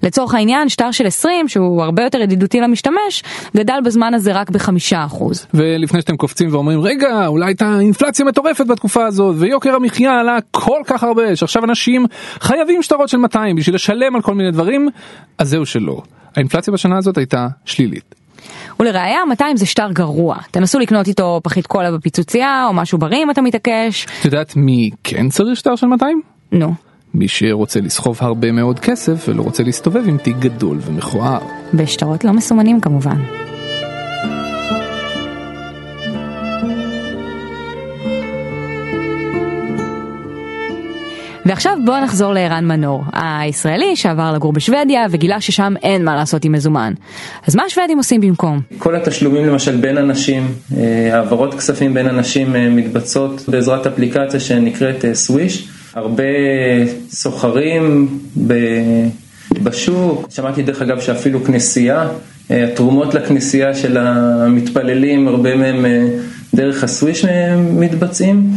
לצורך 0.03 0.33
העניין, 0.33 0.69
שטר 0.69 0.91
של 0.91 1.07
20, 1.07 1.47
שהוא 1.47 1.83
הרבה 1.83 2.03
יותר 2.03 2.21
ידידותי 2.21 2.59
למשתמש, 2.59 3.23
גדל 3.57 3.79
בזמן 3.85 4.13
הזה 4.13 4.33
רק 4.33 4.49
בחמישה 4.49 5.05
אחוז. 5.05 5.45
ולפני 5.53 6.01
שאתם 6.01 6.17
קופצים 6.17 6.53
ואומרים, 6.53 6.81
רגע, 6.81 7.27
אולי 7.27 7.45
הייתה 7.45 7.77
אינפלציה 7.79 8.25
מטורפת 8.25 8.67
בתקופה 8.67 9.05
הזאת, 9.05 9.35
ויוקר 9.39 9.75
המחיה 9.75 10.19
עלה 10.19 10.37
כל 10.51 10.81
כך 10.85 11.03
הרבה, 11.03 11.35
שעכשיו 11.35 11.63
אנשים 11.63 12.05
חייבים 12.39 12.83
שטרות 12.83 13.09
של 13.09 13.17
200 13.17 13.55
בשביל 13.55 13.75
לשלם 13.75 14.15
על 14.15 14.21
כל 14.21 14.33
מיני 14.33 14.51
דברים, 14.51 14.89
אז 15.37 15.49
זהו 15.49 15.65
שלא. 15.65 16.01
האינפלציה 16.35 16.73
בשנה 16.73 16.97
הזאת 16.97 17.17
הייתה 17.17 17.47
שלילית. 17.65 18.20
ולראיה 18.79 19.25
200 19.29 19.57
זה 19.57 19.65
שטר 19.65 19.91
גרוע, 19.91 20.37
תנסו 20.51 20.79
לקנות 20.79 21.07
איתו 21.07 21.39
פחית 21.43 21.67
קולה 21.67 21.91
בפיצוצייה 21.91 22.65
או 22.67 22.73
משהו 22.73 22.97
בריא 22.97 23.23
אם 23.23 23.31
אתה 23.31 23.41
מתעקש. 23.41 24.07
את 24.19 24.25
יודעת 24.25 24.55
מי 24.55 24.89
כן 25.03 25.29
צריך 25.29 25.59
שטר 25.59 25.75
של 25.75 25.87
200? 25.87 26.21
נו. 26.51 26.73
מי 27.13 27.27
שרוצה 27.27 27.79
לסחוב 27.81 28.17
הרבה 28.21 28.51
מאוד 28.51 28.79
כסף 28.79 29.25
ולא 29.27 29.43
רוצה 29.43 29.63
להסתובב 29.63 30.07
עם 30.07 30.17
תיק 30.17 30.37
גדול 30.37 30.79
ומכוער. 30.85 31.39
בשטרות 31.73 32.23
לא 32.23 32.31
מסומנים 32.31 32.81
כמובן. 32.81 33.17
ועכשיו 41.51 41.77
בואו 41.85 42.03
נחזור 42.03 42.33
לערן 42.33 42.65
מנור, 42.65 43.03
הישראלי 43.13 43.95
שעבר 43.95 44.31
לגור 44.33 44.53
בשוודיה 44.53 45.05
וגילה 45.11 45.41
ששם 45.41 45.73
אין 45.83 46.05
מה 46.05 46.15
לעשות 46.15 46.45
עם 46.45 46.51
מזומן. 46.51 46.93
אז 47.47 47.55
מה 47.55 47.63
השוודים 47.63 47.97
עושים 47.97 48.21
במקום? 48.21 48.61
כל 48.77 48.95
התשלומים 48.95 49.45
למשל 49.45 49.75
בין 49.77 49.97
אנשים, 49.97 50.47
אה, 50.77 51.09
העברות 51.17 51.53
כספים 51.53 51.93
בין 51.93 52.07
אנשים 52.07 52.55
אה, 52.55 52.69
מתבצעות 52.69 53.43
בעזרת 53.47 53.87
אפליקציה 53.87 54.39
שנקראת 54.39 55.05
סוויש. 55.13 55.67
אה, 55.97 56.01
הרבה 56.01 56.23
סוחרים 57.09 58.19
בשוק, 59.51 60.27
שמעתי 60.29 60.63
דרך 60.63 60.81
אגב 60.81 60.99
שאפילו 60.99 61.43
כנסייה, 61.43 62.07
התרומות 62.49 63.13
לכנסייה 63.13 63.75
של 63.75 63.97
המתפללים, 63.97 65.27
הרבה 65.27 65.55
מהם 65.55 65.85
דרך 66.55 66.83
הסוויש 66.83 67.25
מתבצעים. 67.57 68.51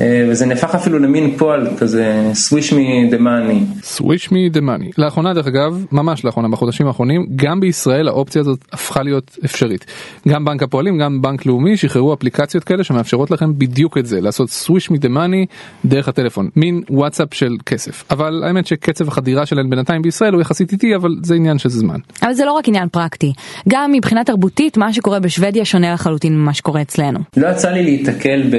אה, 0.00 0.26
וזה 0.30 0.46
נהפך 0.46 0.74
אפילו 0.74 0.98
למין 0.98 1.36
פועל 1.36 1.68
כזה 1.78 2.32
swish 2.48 2.70
me 2.70 3.12
the 3.12 3.18
money. 3.18 3.86
swish 3.96 4.28
me 4.28 4.56
the 4.56 4.60
money. 4.60 4.92
לאחרונה 4.98 5.34
דרך 5.34 5.46
אגב, 5.46 5.84
ממש 5.92 6.24
לאחרונה 6.24 6.48
בחודשים 6.48 6.86
האחרונים, 6.86 7.26
גם 7.36 7.60
בישראל 7.60 8.08
האופציה 8.08 8.40
הזאת 8.40 8.64
הפכה 8.72 9.02
להיות 9.02 9.38
אפשרית. 9.44 9.86
גם 10.28 10.44
בנק 10.44 10.62
הפועלים, 10.62 10.98
גם 10.98 11.22
בנק 11.22 11.46
לאומי 11.46 11.76
שחררו 11.76 12.14
אפליקציות 12.14 12.64
כאלה 12.64 12.84
שמאפשרות 12.84 13.30
לכם 13.30 13.58
בדיוק 13.58 13.98
את 13.98 14.06
זה, 14.06 14.20
לעשות 14.20 14.48
swish 14.48 14.90
me 14.90 14.96
the 14.96 15.08
money 15.08 15.54
דרך 15.84 16.08
הטלפון, 16.08 16.48
מין 16.56 16.82
וואטסאפ 16.90 17.34
של 17.34 17.56
כסף. 17.66 18.04
אבל 18.10 18.42
האמת 18.46 18.66
שקצב 18.66 19.08
החדירה 19.08 19.46
שלהן 19.46 19.70
בינתיים 19.70 20.02
בישראל 20.02 20.32
הוא 20.34 20.40
יחסית 20.40 20.72
איטי, 20.72 20.96
אבל 20.96 21.16
זה 21.22 21.34
עניין 21.34 21.58
של 21.58 21.68
זמן. 21.68 21.98
אבל 22.22 22.32
זה 22.32 22.44
לא 22.44 22.52
רק 22.52 22.68
עניין 22.68 22.88
פרקטי, 22.88 23.32
גם 23.68 23.92
מבחינה 23.92 24.24
תרבותית 24.24 24.76
מה 24.76 24.92
שקורה 24.92 25.20
בשוודיה 25.20 25.64
שונה 25.64 25.92
לחלוטין 25.92 26.38
ממה 26.38 26.54
שקורה 26.54 26.82
אצלנו. 26.82 27.18
לא 27.36 27.48
יצא 27.48 27.70
לי 27.70 27.82
להיתקל 27.82 28.42
ב... 28.50 28.56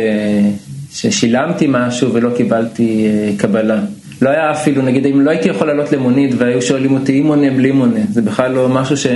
ששילמתי 1.25 1.65
משהו 1.69 2.13
ולא 2.13 2.29
קיבלתי 2.37 3.07
אה, 3.07 3.31
קבלה. 3.37 3.79
לא 4.21 4.29
היה 4.29 4.51
אפילו, 4.51 4.81
נגיד, 4.81 5.05
אם 5.05 5.21
לא 5.21 5.31
הייתי 5.31 5.49
יכול 5.49 5.67
לעלות 5.67 5.91
למונית 5.91 6.31
והיו 6.37 6.61
שואלים 6.61 6.93
אותי 6.93 7.17
עם 7.17 7.25
מונה, 7.25 7.51
בלי 7.51 7.71
מונה, 7.71 7.99
זה 8.09 8.21
בכלל 8.21 8.51
לא 8.51 8.69
משהו 8.69 8.97
ש... 8.97 9.07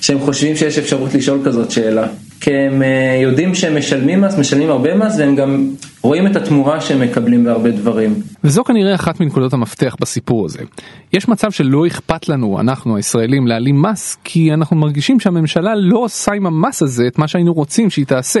שהם 0.00 0.20
חושבים 0.20 0.56
שיש 0.56 0.78
אפשרות 0.78 1.14
לשאול 1.14 1.40
כזאת 1.44 1.70
שאלה. 1.70 2.06
כי 2.44 2.54
הם 2.54 2.82
אה, 2.82 3.18
יודעים 3.22 3.54
שהם 3.54 3.78
משלמים 3.78 4.20
מס, 4.20 4.38
משלמים 4.38 4.70
הרבה 4.70 4.94
מס, 4.94 5.18
והם 5.18 5.36
גם 5.36 5.68
רואים 6.02 6.26
את 6.26 6.36
התמורה 6.36 6.80
שהם 6.80 7.00
מקבלים 7.00 7.44
בהרבה 7.44 7.70
דברים. 7.70 8.14
וזו 8.44 8.64
כנראה 8.64 8.94
אחת 8.94 9.20
מנקודות 9.20 9.52
המפתח 9.52 9.96
בסיפור 10.00 10.44
הזה. 10.44 10.58
יש 11.12 11.28
מצב 11.28 11.50
שלא 11.50 11.86
אכפת 11.86 12.28
לנו, 12.28 12.60
אנחנו 12.60 12.96
הישראלים, 12.96 13.46
להעלים 13.46 13.82
מס, 13.82 14.16
כי 14.24 14.52
אנחנו 14.54 14.76
מרגישים 14.76 15.20
שהממשלה 15.20 15.74
לא 15.76 15.98
עושה 15.98 16.32
עם 16.32 16.46
המס 16.46 16.82
הזה 16.82 17.06
את 17.06 17.18
מה 17.18 17.28
שהיינו 17.28 17.52
רוצים 17.52 17.90
שהיא 17.90 18.06
תעשה. 18.06 18.40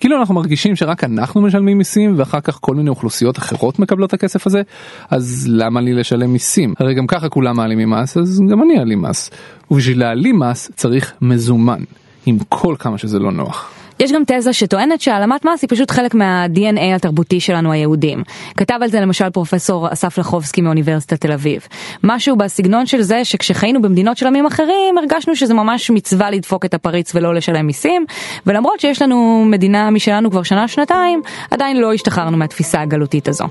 כאילו 0.00 0.16
אנחנו 0.20 0.34
מרגישים 0.34 0.76
שרק 0.76 1.04
אנחנו 1.04 1.40
משלמים 1.40 1.78
מיסים, 1.78 2.14
ואחר 2.16 2.40
כך 2.40 2.58
כל 2.60 2.74
מיני 2.74 2.90
אוכלוסיות 2.90 3.38
אחרות 3.38 3.78
מקבלות 3.78 4.08
את 4.08 4.14
הכסף 4.14 4.46
הזה, 4.46 4.62
אז 5.10 5.46
למה 5.50 5.80
לי 5.80 5.94
לשלם 5.94 6.32
מיסים? 6.32 6.74
הרי 6.78 6.94
גם 6.94 7.06
ככה 7.06 7.28
כולם 7.28 7.56
מעלימים 7.56 7.90
מס, 7.90 8.16
אז 8.16 8.42
גם 8.50 8.62
אני 8.62 8.78
אעלים 8.78 9.02
מס. 9.02 9.30
ובשביל 9.70 10.00
להעלים 10.00 10.38
מס 10.38 10.70
צריך 10.76 11.12
מזומן. 11.22 11.80
עם 12.28 12.38
כל 12.48 12.74
כמה 12.78 12.98
שזה 12.98 13.18
לא 13.18 13.32
נוח. 13.32 13.70
יש 14.00 14.12
גם 14.12 14.22
תזה 14.26 14.52
שטוענת 14.52 15.00
שהעלמת 15.00 15.44
מס 15.44 15.62
היא 15.62 15.68
פשוט 15.70 15.90
חלק 15.90 16.14
מה-DNA 16.14 16.96
התרבותי 16.96 17.40
שלנו 17.40 17.72
היהודים. 17.72 18.22
כתב 18.56 18.78
על 18.82 18.88
זה 18.88 19.00
למשל 19.00 19.30
פרופסור 19.30 19.92
אסף 19.92 20.18
לחובסקי 20.18 20.60
מאוניברסיטת 20.60 21.20
תל 21.20 21.32
אביב. 21.32 21.66
משהו 22.04 22.36
בסגנון 22.36 22.86
של 22.86 23.02
זה 23.02 23.24
שכשחיינו 23.24 23.82
במדינות 23.82 24.16
של 24.16 24.26
עמים 24.26 24.46
אחרים 24.46 24.98
הרגשנו 24.98 25.36
שזה 25.36 25.54
ממש 25.54 25.90
מצווה 25.90 26.30
לדפוק 26.30 26.64
את 26.64 26.74
הפריץ 26.74 27.14
ולא 27.14 27.34
לשלם 27.34 27.66
מיסים, 27.66 28.04
ולמרות 28.46 28.80
שיש 28.80 29.02
לנו 29.02 29.44
מדינה 29.46 29.90
משלנו 29.90 30.30
כבר 30.30 30.42
שנה 30.42 30.68
שנתיים, 30.68 31.22
עדיין 31.50 31.76
לא 31.76 31.92
השתחררנו 31.92 32.36
מהתפיסה 32.36 32.80
הגלותית 32.80 33.28
הזו. 33.28 33.44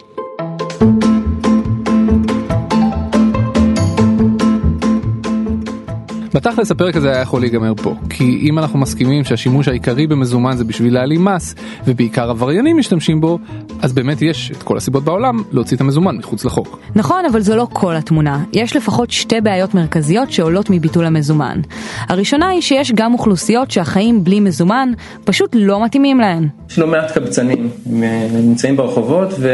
בתכלס 6.37 6.71
הפרק 6.71 6.95
הזה 6.95 7.11
היה 7.11 7.21
יכול 7.21 7.41
להיגמר 7.41 7.73
פה, 7.75 7.95
כי 8.09 8.39
אם 8.41 8.59
אנחנו 8.59 8.79
מסכימים 8.79 9.23
שהשימוש 9.23 9.67
העיקרי 9.67 10.07
במזומן 10.07 10.57
זה 10.57 10.63
בשביל 10.63 10.93
להעלים 10.93 11.25
מס, 11.25 11.55
ובעיקר 11.87 12.29
עבריינים 12.29 12.77
משתמשים 12.77 13.21
בו, 13.21 13.39
אז 13.81 13.93
באמת 13.93 14.21
יש 14.21 14.51
את 14.51 14.63
כל 14.63 14.77
הסיבות 14.77 15.03
בעולם 15.03 15.43
להוציא 15.51 15.75
את 15.75 15.81
המזומן 15.81 16.15
מחוץ 16.17 16.45
לחוק. 16.45 16.79
נכון, 16.95 17.25
אבל 17.31 17.41
זו 17.41 17.55
לא 17.55 17.67
כל 17.73 17.95
התמונה. 17.95 18.43
יש 18.53 18.75
לפחות 18.75 19.11
שתי 19.11 19.41
בעיות 19.41 19.75
מרכזיות 19.75 20.31
שעולות 20.31 20.69
מביטול 20.69 21.05
המזומן. 21.05 21.61
הראשונה 22.09 22.49
היא 22.49 22.61
שיש 22.61 22.91
גם 22.91 23.13
אוכלוסיות 23.13 23.71
שהחיים 23.71 24.23
בלי 24.23 24.39
מזומן 24.39 24.91
פשוט 25.25 25.55
לא 25.59 25.85
מתאימים 25.85 26.19
להן. 26.19 26.47
יש 26.69 26.79
לא 26.79 26.87
מעט 26.87 27.11
קבצנים, 27.11 27.69
הם 27.85 28.47
נמצאים 28.49 28.77
ברחובות 28.77 29.29
ו... 29.39 29.49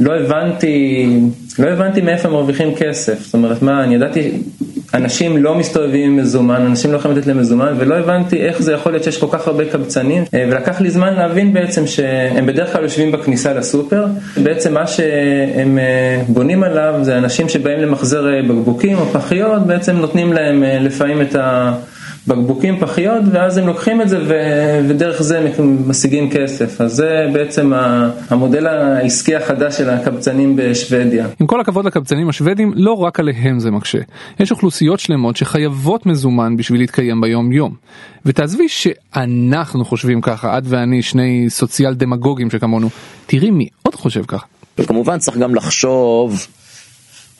לא 0.00 0.14
הבנתי, 0.14 1.06
לא 1.58 1.68
הבנתי 1.68 2.00
מאיפה 2.00 2.28
הם 2.28 2.34
מרוויחים 2.34 2.74
כסף, 2.74 3.24
זאת 3.24 3.34
אומרת 3.34 3.62
מה, 3.62 3.84
אני 3.84 3.94
ידעתי, 3.94 4.30
אנשים 4.94 5.42
לא 5.42 5.54
מסתובבים 5.54 6.10
עם 6.10 6.16
מזומן, 6.16 6.62
אנשים 6.66 6.92
לא 6.92 6.96
יכולים 6.96 7.16
לתת 7.16 7.26
להם 7.26 7.38
מזומן, 7.38 7.74
ולא 7.78 7.94
הבנתי 7.94 8.36
איך 8.36 8.62
זה 8.62 8.72
יכול 8.72 8.92
להיות 8.92 9.04
שיש 9.04 9.18
כל 9.18 9.26
כך 9.30 9.48
הרבה 9.48 9.64
קבצנים, 9.64 10.24
אה, 10.34 10.44
ולקח 10.50 10.80
לי 10.80 10.90
זמן 10.90 11.14
להבין 11.14 11.52
בעצם 11.52 11.86
שהם 11.86 12.46
בדרך 12.46 12.72
כלל 12.72 12.82
יושבים 12.82 13.12
בכניסה 13.12 13.54
לסופר, 13.54 14.06
בעצם 14.42 14.74
מה 14.74 14.86
שהם 14.86 15.78
אה, 15.78 16.22
בונים 16.28 16.62
עליו 16.62 16.94
זה 17.02 17.18
אנשים 17.18 17.48
שבאים 17.48 17.78
למחזר 17.78 18.34
אה, 18.34 18.42
בקבוקים 18.42 18.98
או 18.98 19.06
פחיות, 19.06 19.66
בעצם 19.66 19.96
נותנים 19.96 20.32
להם 20.32 20.62
לפעמים 20.80 21.22
את 21.22 21.34
ה... 21.34 21.72
בקבוקים, 22.28 22.80
פחיות, 22.80 23.22
ואז 23.32 23.56
הם 23.56 23.66
לוקחים 23.66 24.00
את 24.00 24.08
זה 24.08 24.18
ו- 24.28 24.86
ודרך 24.88 25.22
זה 25.22 25.38
הם 25.38 25.88
משיגים 25.88 26.30
כסף. 26.30 26.80
אז 26.80 26.92
זה 26.92 27.26
בעצם 27.32 27.72
המודל 28.30 28.66
העסקי 28.66 29.36
החדש 29.36 29.78
של 29.78 29.90
הקבצנים 29.90 30.56
בשוודיה. 30.56 31.26
עם 31.40 31.46
כל 31.46 31.60
הכבוד 31.60 31.84
לקבצנים 31.84 32.28
השוודים, 32.28 32.72
לא 32.76 32.92
רק 32.92 33.20
עליהם 33.20 33.58
זה 33.58 33.70
מקשה. 33.70 33.98
יש 34.40 34.50
אוכלוסיות 34.50 35.00
שלמות 35.00 35.36
שחייבות 35.36 36.06
מזומן 36.06 36.56
בשביל 36.56 36.80
להתקיים 36.80 37.20
ביום 37.20 37.52
יום. 37.52 37.74
ותעזבי 38.26 38.68
שאנחנו 38.68 39.84
חושבים 39.84 40.20
ככה, 40.20 40.58
את 40.58 40.62
ואני, 40.66 41.02
שני 41.02 41.46
סוציאל 41.48 41.94
דמגוגים 41.94 42.50
שכמונו, 42.50 42.88
תראי 43.26 43.50
מי 43.50 43.68
עוד 43.82 43.94
חושב 43.94 44.24
ככה. 44.24 44.46
וכמובן 44.78 45.18
צריך 45.18 45.36
גם 45.38 45.54
לחשוב 45.54 46.46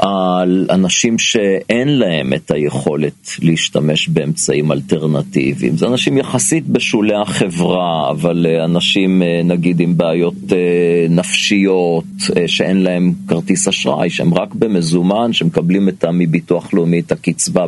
על 0.00 0.66
אנשים 0.70 1.18
שאין 1.18 1.98
להם 1.98 2.32
את 2.32 2.50
היכולת 2.50 3.30
להשתמש 3.42 4.08
באמצעים 4.08 4.72
אלטרנטיביים. 4.72 5.76
זה 5.76 5.86
אנשים 5.86 6.18
יחסית 6.18 6.68
בשולי 6.68 7.14
החברה, 7.14 8.10
אבל 8.10 8.46
אה, 8.48 8.64
אנשים 8.64 9.22
אה, 9.22 9.40
נגיד 9.44 9.80
עם 9.80 9.96
בעיות 9.96 10.34
אה, 10.52 11.06
נפשיות, 11.10 12.04
שאין 12.46 12.82
להם 12.82 13.12
כרטיס 13.28 13.68
אשראי, 13.68 14.10
שהם 14.10 14.34
רק 14.34 14.54
במזומן, 14.54 15.32
שמקבלים 15.32 15.88
את 15.88 16.04
מביטוח 16.04 16.74
לאומי 16.74 17.00
את 17.00 17.12
הקצבה, 17.12 17.66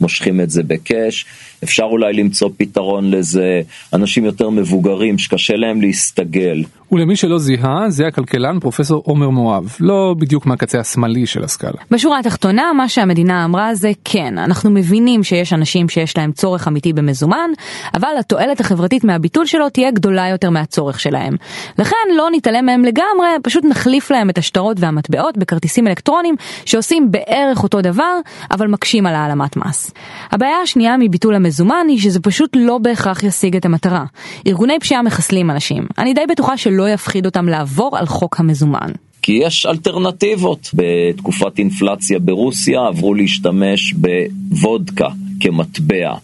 מושכים 0.00 0.40
את 0.40 0.50
זה 0.50 0.62
בקאש. 0.62 1.26
אפשר 1.64 1.82
אולי 1.82 2.12
למצוא 2.12 2.50
פתרון 2.56 3.10
לזה, 3.10 3.60
אנשים 3.92 4.24
יותר 4.24 4.50
מבוגרים 4.50 5.18
שקשה 5.18 5.56
להם 5.56 5.80
להסתגל. 5.80 6.64
ולמי 6.92 7.16
שלא 7.16 7.38
זיהה, 7.38 7.90
זה 7.90 8.06
הכלכלן 8.06 8.60
פרופסור 8.60 9.02
עומר 9.06 9.30
מואב, 9.30 9.76
לא 9.80 10.14
בדיוק 10.18 10.46
מהקצה 10.46 10.80
השמאלי 10.80 11.26
של 11.26 11.44
הסקאלה. 11.44 11.63
בשורה 11.90 12.18
התחתונה, 12.18 12.72
מה 12.72 12.88
שהמדינה 12.88 13.44
אמרה 13.44 13.74
זה 13.74 13.90
כן, 14.04 14.38
אנחנו 14.38 14.70
מבינים 14.70 15.22
שיש 15.22 15.52
אנשים 15.52 15.88
שיש 15.88 16.16
להם 16.16 16.32
צורך 16.32 16.68
אמיתי 16.68 16.92
במזומן, 16.92 17.50
אבל 17.94 18.08
התועלת 18.18 18.60
החברתית 18.60 19.04
מהביטול 19.04 19.46
שלו 19.46 19.68
תהיה 19.68 19.90
גדולה 19.90 20.28
יותר 20.28 20.50
מהצורך 20.50 21.00
שלהם. 21.00 21.36
לכן 21.78 21.96
לא 22.16 22.28
נתעלם 22.32 22.66
מהם 22.66 22.84
לגמרי, 22.84 23.28
פשוט 23.42 23.64
נחליף 23.64 24.10
להם 24.10 24.30
את 24.30 24.38
השטרות 24.38 24.76
והמטבעות 24.80 25.38
בכרטיסים 25.38 25.86
אלקטרונים 25.86 26.34
שעושים 26.64 27.10
בערך 27.10 27.62
אותו 27.62 27.80
דבר, 27.80 28.18
אבל 28.50 28.66
מקשים 28.66 29.06
על 29.06 29.14
העלמת 29.14 29.56
מס. 29.56 29.90
הבעיה 30.30 30.56
השנייה 30.62 30.96
מביטול 30.96 31.34
המזומן 31.34 31.86
היא 31.88 32.00
שזה 32.00 32.20
פשוט 32.20 32.50
לא 32.56 32.78
בהכרח 32.78 33.22
ישיג 33.22 33.56
את 33.56 33.64
המטרה. 33.64 34.04
ארגוני 34.46 34.78
פשיעה 34.80 35.02
מחסלים 35.02 35.50
אנשים. 35.50 35.86
אני 35.98 36.14
די 36.14 36.26
בטוחה 36.28 36.56
שלא 36.56 36.88
יפחיד 36.88 37.26
אותם 37.26 37.48
לעבור 37.48 37.98
על 37.98 38.06
חוק 38.06 38.40
המזומן. 38.40 38.90
כי 39.24 39.32
יש 39.32 39.66
אלטרנטיבות. 39.66 40.70
בתקופת 40.74 41.58
אינפלציה 41.58 42.18
ברוסיה 42.18 42.86
עברו 42.86 43.14
להשתמש 43.14 43.92
בוודקה 43.92 45.08
כמטבע. 45.40 46.14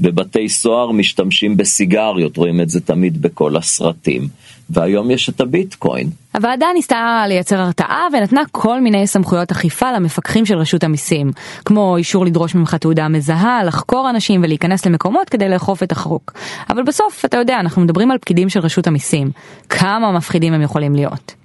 בבתי 0.00 0.48
סוהר 0.48 0.90
משתמשים 0.90 1.56
בסיגריות, 1.56 2.36
רואים 2.36 2.60
את 2.60 2.70
זה 2.70 2.80
תמיד 2.80 3.22
בכל 3.22 3.56
הסרטים. 3.56 4.28
והיום 4.70 5.10
יש 5.10 5.28
את 5.28 5.40
הביטקוין. 5.40 6.10
הוועדה 6.34 6.66
ניסתה 6.74 7.24
לייצר 7.28 7.60
הרתעה 7.60 8.06
ונתנה 8.12 8.42
כל 8.52 8.80
מיני 8.80 9.06
סמכויות 9.06 9.50
אכיפה 9.50 9.92
למפקחים 9.92 10.46
של 10.46 10.58
רשות 10.58 10.84
המיסים, 10.84 11.30
כמו 11.64 11.96
אישור 11.96 12.24
לדרוש 12.26 12.54
ממך 12.54 12.74
תעודה 12.74 13.08
מזהה, 13.08 13.64
לחקור 13.64 14.10
אנשים 14.10 14.42
ולהיכנס 14.44 14.86
למקומות 14.86 15.28
כדי 15.28 15.48
לאכוף 15.48 15.82
את 15.82 15.92
החוק. 15.92 16.32
אבל 16.70 16.82
בסוף, 16.82 17.24
אתה 17.24 17.36
יודע, 17.36 17.60
אנחנו 17.60 17.82
מדברים 17.82 18.10
על 18.10 18.18
פקידים 18.18 18.48
של 18.48 18.60
רשות 18.60 18.86
המיסים. 18.86 19.30
כמה 19.68 20.12
מפחידים 20.12 20.52
הם 20.52 20.62
יכולים 20.62 20.94
להיות. 20.94 21.39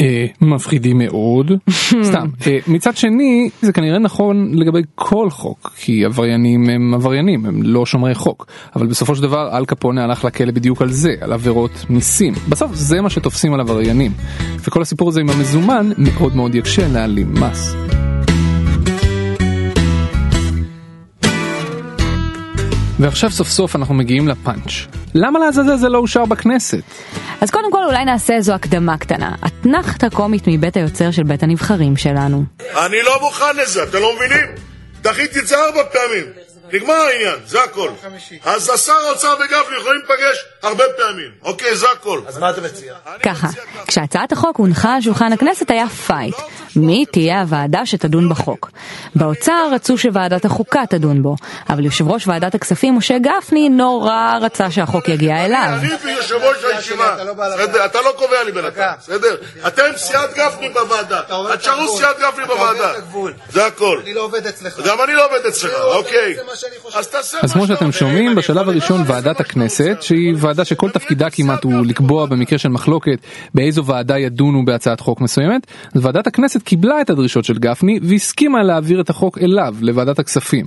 אה, 0.00 0.26
מפחידים 0.40 0.98
מאוד, 0.98 1.52
סתם. 2.08 2.26
אה, 2.46 2.58
מצד 2.66 2.96
שני, 2.96 3.50
זה 3.62 3.72
כנראה 3.72 3.98
נכון 3.98 4.50
לגבי 4.54 4.82
כל 4.94 5.30
חוק, 5.30 5.72
כי 5.76 6.04
עבריינים 6.04 6.70
הם 6.70 6.94
עבריינים, 6.94 7.46
הם 7.46 7.62
לא 7.62 7.86
שומרי 7.86 8.14
חוק. 8.14 8.46
אבל 8.76 8.86
בסופו 8.86 9.16
של 9.16 9.22
דבר, 9.22 9.56
אל 9.56 9.64
קפונה 9.64 10.04
הלך 10.04 10.24
לכלא 10.24 10.52
בדיוק 10.52 10.82
על 10.82 10.90
זה, 10.90 11.14
על 11.20 11.32
עבירות 11.32 11.84
מיסים. 11.90 12.34
בסוף 12.48 12.74
זה 12.74 13.00
מה 13.00 13.10
שתופסים 13.10 13.54
על 13.54 13.60
עבריינים. 13.60 14.12
וכל 14.66 14.82
הסיפור 14.82 15.08
הזה 15.08 15.20
עם 15.20 15.30
המזומן 15.30 15.90
מאוד 15.98 16.36
מאוד 16.36 16.54
יקשה 16.54 16.88
להעלים 16.88 17.34
מס. 17.34 17.74
ועכשיו 23.00 23.30
סוף 23.30 23.48
סוף 23.48 23.76
אנחנו 23.76 23.94
מגיעים 23.94 24.28
לפאנץ'. 24.28 24.72
למה 25.14 25.38
לעזאזל 25.38 25.76
זה 25.76 25.88
לא 25.88 25.98
אושר 25.98 26.24
בכנסת? 26.24 26.82
אז 27.40 27.50
קודם 27.50 27.72
כל 27.72 27.84
אולי 27.84 28.04
נעשה 28.04 28.34
איזו 28.34 28.52
הקדמה 28.52 28.98
קטנה. 28.98 29.34
אתנחתא 29.46 30.08
קומית 30.08 30.44
מבית 30.46 30.76
היוצר 30.76 31.10
של 31.10 31.22
בית 31.22 31.42
הנבחרים 31.42 31.96
שלנו. 31.96 32.44
אני 32.60 33.02
לא 33.04 33.18
מוכן 33.20 33.56
לזה, 33.56 33.82
אתם 33.82 33.98
לא 33.98 34.16
מבינים? 34.16 34.46
דחיתי 35.02 35.38
את 35.38 35.46
זה 35.46 35.56
ארבע 35.56 35.82
פעמים. 35.92 36.24
נגמר 36.72 36.94
העניין, 36.94 37.36
זה 37.46 37.62
הכל. 37.62 37.90
אז 38.44 38.70
השר 38.74 38.92
האוצר 38.92 39.34
וגפני 39.34 39.76
יכולים 39.76 40.02
להיפגש 40.08 40.44
הרבה 40.62 40.84
פעמים. 40.96 41.30
אוקיי, 41.42 41.76
זה 41.76 41.86
הכל. 41.92 42.20
אז 42.26 42.38
מה 42.38 42.50
אתה 42.50 42.60
מציע? 42.60 42.94
ככה, 43.22 43.48
כשהצעת 43.86 44.32
החוק 44.32 44.56
הונחה 44.56 44.94
על 44.94 45.00
שולחן 45.00 45.32
הכנסת 45.32 45.70
היה 45.70 45.88
fight. 45.88 46.34
מי 46.76 47.06
תהיה 47.06 47.40
הוועדה 47.40 47.86
שתדון 47.86 48.28
בחוק? 48.28 48.70
באוצר 49.14 49.68
רצו 49.72 49.98
שוועדת 49.98 50.44
החוקה 50.44 50.82
תדון 50.90 51.22
בו, 51.22 51.36
אבל 51.70 51.84
יושב 51.84 52.08
ראש 52.08 52.26
ועדת 52.26 52.54
הכספים 52.54 52.96
משה 52.96 53.14
גפני 53.18 53.68
נורא 53.68 54.38
רצה 54.40 54.70
שהחוק 54.70 55.08
יגיע 55.08 55.44
אליו. 55.44 55.78
אני 56.02 56.12
יושב 56.12 56.34
ראש 56.34 56.64
הישיבה, 56.64 57.16
אתה 57.84 58.00
לא 58.00 58.12
קובע 58.16 58.44
לי 58.44 58.52
בינתיים, 58.52 58.94
בסדר? 58.98 59.36
אתם 59.66 59.82
סיעת 59.96 60.34
גפני 60.34 60.68
בוועדה, 60.68 61.20
תשארו 61.58 61.96
סיעת 61.98 62.16
גפני 62.18 62.44
בוועדה. 62.46 62.92
זה 63.50 63.66
הכל. 63.66 64.00
אני 64.02 64.14
לא 64.14 64.20
עובד 64.20 64.46
אצלך. 64.46 64.80
גם 64.86 64.98
אני 65.04 65.14
לא 65.14 65.26
עובד 65.26 65.46
אצלך, 65.46 65.72
אוקיי. 65.80 66.36
אז 67.42 67.52
כמו 67.52 67.66
שאתם 67.66 67.92
שומעים, 67.92 68.34
בשלב 68.34 68.68
הראשון 68.68 69.02
ועדת 69.06 69.40
הכנסת, 69.40 69.96
שהיא 70.00 70.34
ועדה 70.36 70.64
שכל 70.64 70.90
תפקידה 70.90 71.30
כמעט 71.30 71.64
הוא 71.64 71.86
לקבוע 71.86 72.26
במקרה 72.26 72.58
של 72.58 72.68
מחלוקת 72.68 73.18
באיזו 73.54 73.84
ועדה 73.84 74.18
ידונו 74.18 74.64
בהצעת 74.64 75.00
חוק 75.00 75.20
מסוימת, 75.20 75.66
אז 75.94 76.06
ועדת 76.06 76.26
הכנסת 76.26 76.62
קיבלה 76.62 77.00
את 77.00 77.10
הדרישות 77.10 77.44
של 77.44 77.58
גפני 77.58 77.98
והסכימה 78.02 78.62
להעביר 78.62 79.00
את 79.00 79.10
החוק 79.10 79.38
אליו, 79.38 79.74
לוועדת 79.80 80.18
הכספים. 80.18 80.66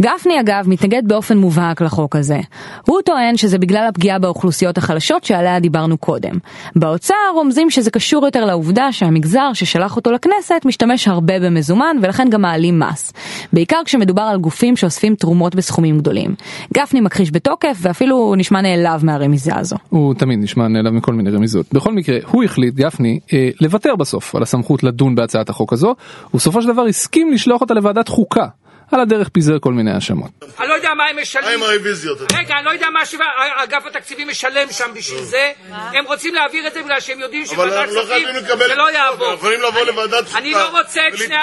גפני 0.00 0.40
אגב 0.40 0.64
מתנגד 0.66 1.02
באופן 1.06 1.38
מובהק 1.38 1.80
לחוק 1.80 2.16
הזה. 2.16 2.38
הוא 2.86 3.00
טוען 3.04 3.36
שזה 3.36 3.58
בגלל 3.58 3.86
הפגיעה 3.88 4.18
באוכלוסיות 4.18 4.78
החלשות 4.78 5.24
שעליה 5.24 5.60
דיברנו 5.60 5.98
קודם. 5.98 6.38
באוצר 6.76 7.14
רומזים 7.34 7.70
שזה 7.70 7.90
קשור 7.90 8.24
יותר 8.24 8.44
לעובדה 8.44 8.92
שהמגזר 8.92 9.50
ששלח 9.54 9.96
אותו 9.96 10.12
לכנסת 10.12 10.62
משתמש 10.64 11.08
הרבה 11.08 11.40
במזומן 11.40 11.96
ולכן 12.02 12.28
גם 12.30 12.42
מעלים 12.42 12.78
מס. 12.78 13.12
בעיקר 13.52 13.80
כשמדובר 13.84 14.22
על 14.22 14.38
גופים 14.38 14.76
שאוספים 14.76 15.14
תרומות 15.28 15.54
בסכומים 15.54 15.98
גדולים. 15.98 16.34
גפני 16.74 17.00
מכחיש 17.00 17.30
בתוקף 17.30 17.78
ואפילו 17.82 18.34
נשמע 18.36 18.60
נעלב 18.60 19.04
מהרמיזה 19.04 19.56
הזו. 19.56 19.76
הוא 19.88 20.14
תמיד 20.14 20.38
נשמע 20.38 20.68
נעלב 20.68 20.92
מכל 20.92 21.14
מיני 21.14 21.30
רמיזות. 21.30 21.66
בכל 21.72 21.92
מקרה, 21.92 22.18
הוא 22.30 22.44
החליט, 22.44 22.74
גפני, 22.74 23.20
אה, 23.32 23.48
לוותר 23.60 23.96
בסוף 23.96 24.34
על 24.34 24.42
הסמכות 24.42 24.82
לדון 24.82 25.14
בהצעת 25.14 25.48
החוק 25.48 25.72
הזו, 25.72 25.94
ובסופו 26.34 26.62
של 26.62 26.68
דבר 26.68 26.82
הסכים 26.82 27.32
לשלוח 27.32 27.60
אותה 27.60 27.74
לוועדת 27.74 28.08
חוקה. 28.08 28.46
על 28.92 29.00
הדרך 29.00 29.28
פיזר 29.28 29.58
כל 29.60 29.72
מיני 29.72 29.90
האשמות. 29.90 30.30
אני 30.60 30.68
לא 30.68 30.74
יודע 30.74 30.88
מה 30.96 31.04
הם 31.10 31.22
משלמים. 31.22 31.60
מה 31.60 31.66
עם 31.66 31.72
הרוויזיות? 31.72 32.18
רגע, 32.32 32.54
אני 32.56 32.64
לא 32.64 32.70
יודע 32.70 32.86
מה 32.92 33.06
שאגף 33.06 33.86
התקציבים 33.86 34.28
משלם 34.28 34.68
שם 34.70 34.90
בשביל 34.94 35.22
זה. 35.22 35.50
הם 35.70 36.04
רוצים 36.06 36.34
להעביר 36.34 36.66
את 36.66 36.74
זה 36.74 36.82
בגלל 36.82 37.00
שהם 37.00 37.20
יודעים 37.20 37.46
שוועדת 37.46 37.72
לא 37.72 38.02
כספים 38.02 38.26
זה 38.68 38.74
לא 38.74 38.92
יעבור. 38.92 39.34
יכולים 39.34 39.60
לבוא 39.68 39.84
לוועדת 39.86 40.26
חוקה. 40.26 40.38
אני 40.38 40.50
לא 40.50 40.78
רוצה 40.78 41.00
את 41.12 41.18
שני... 41.18 41.34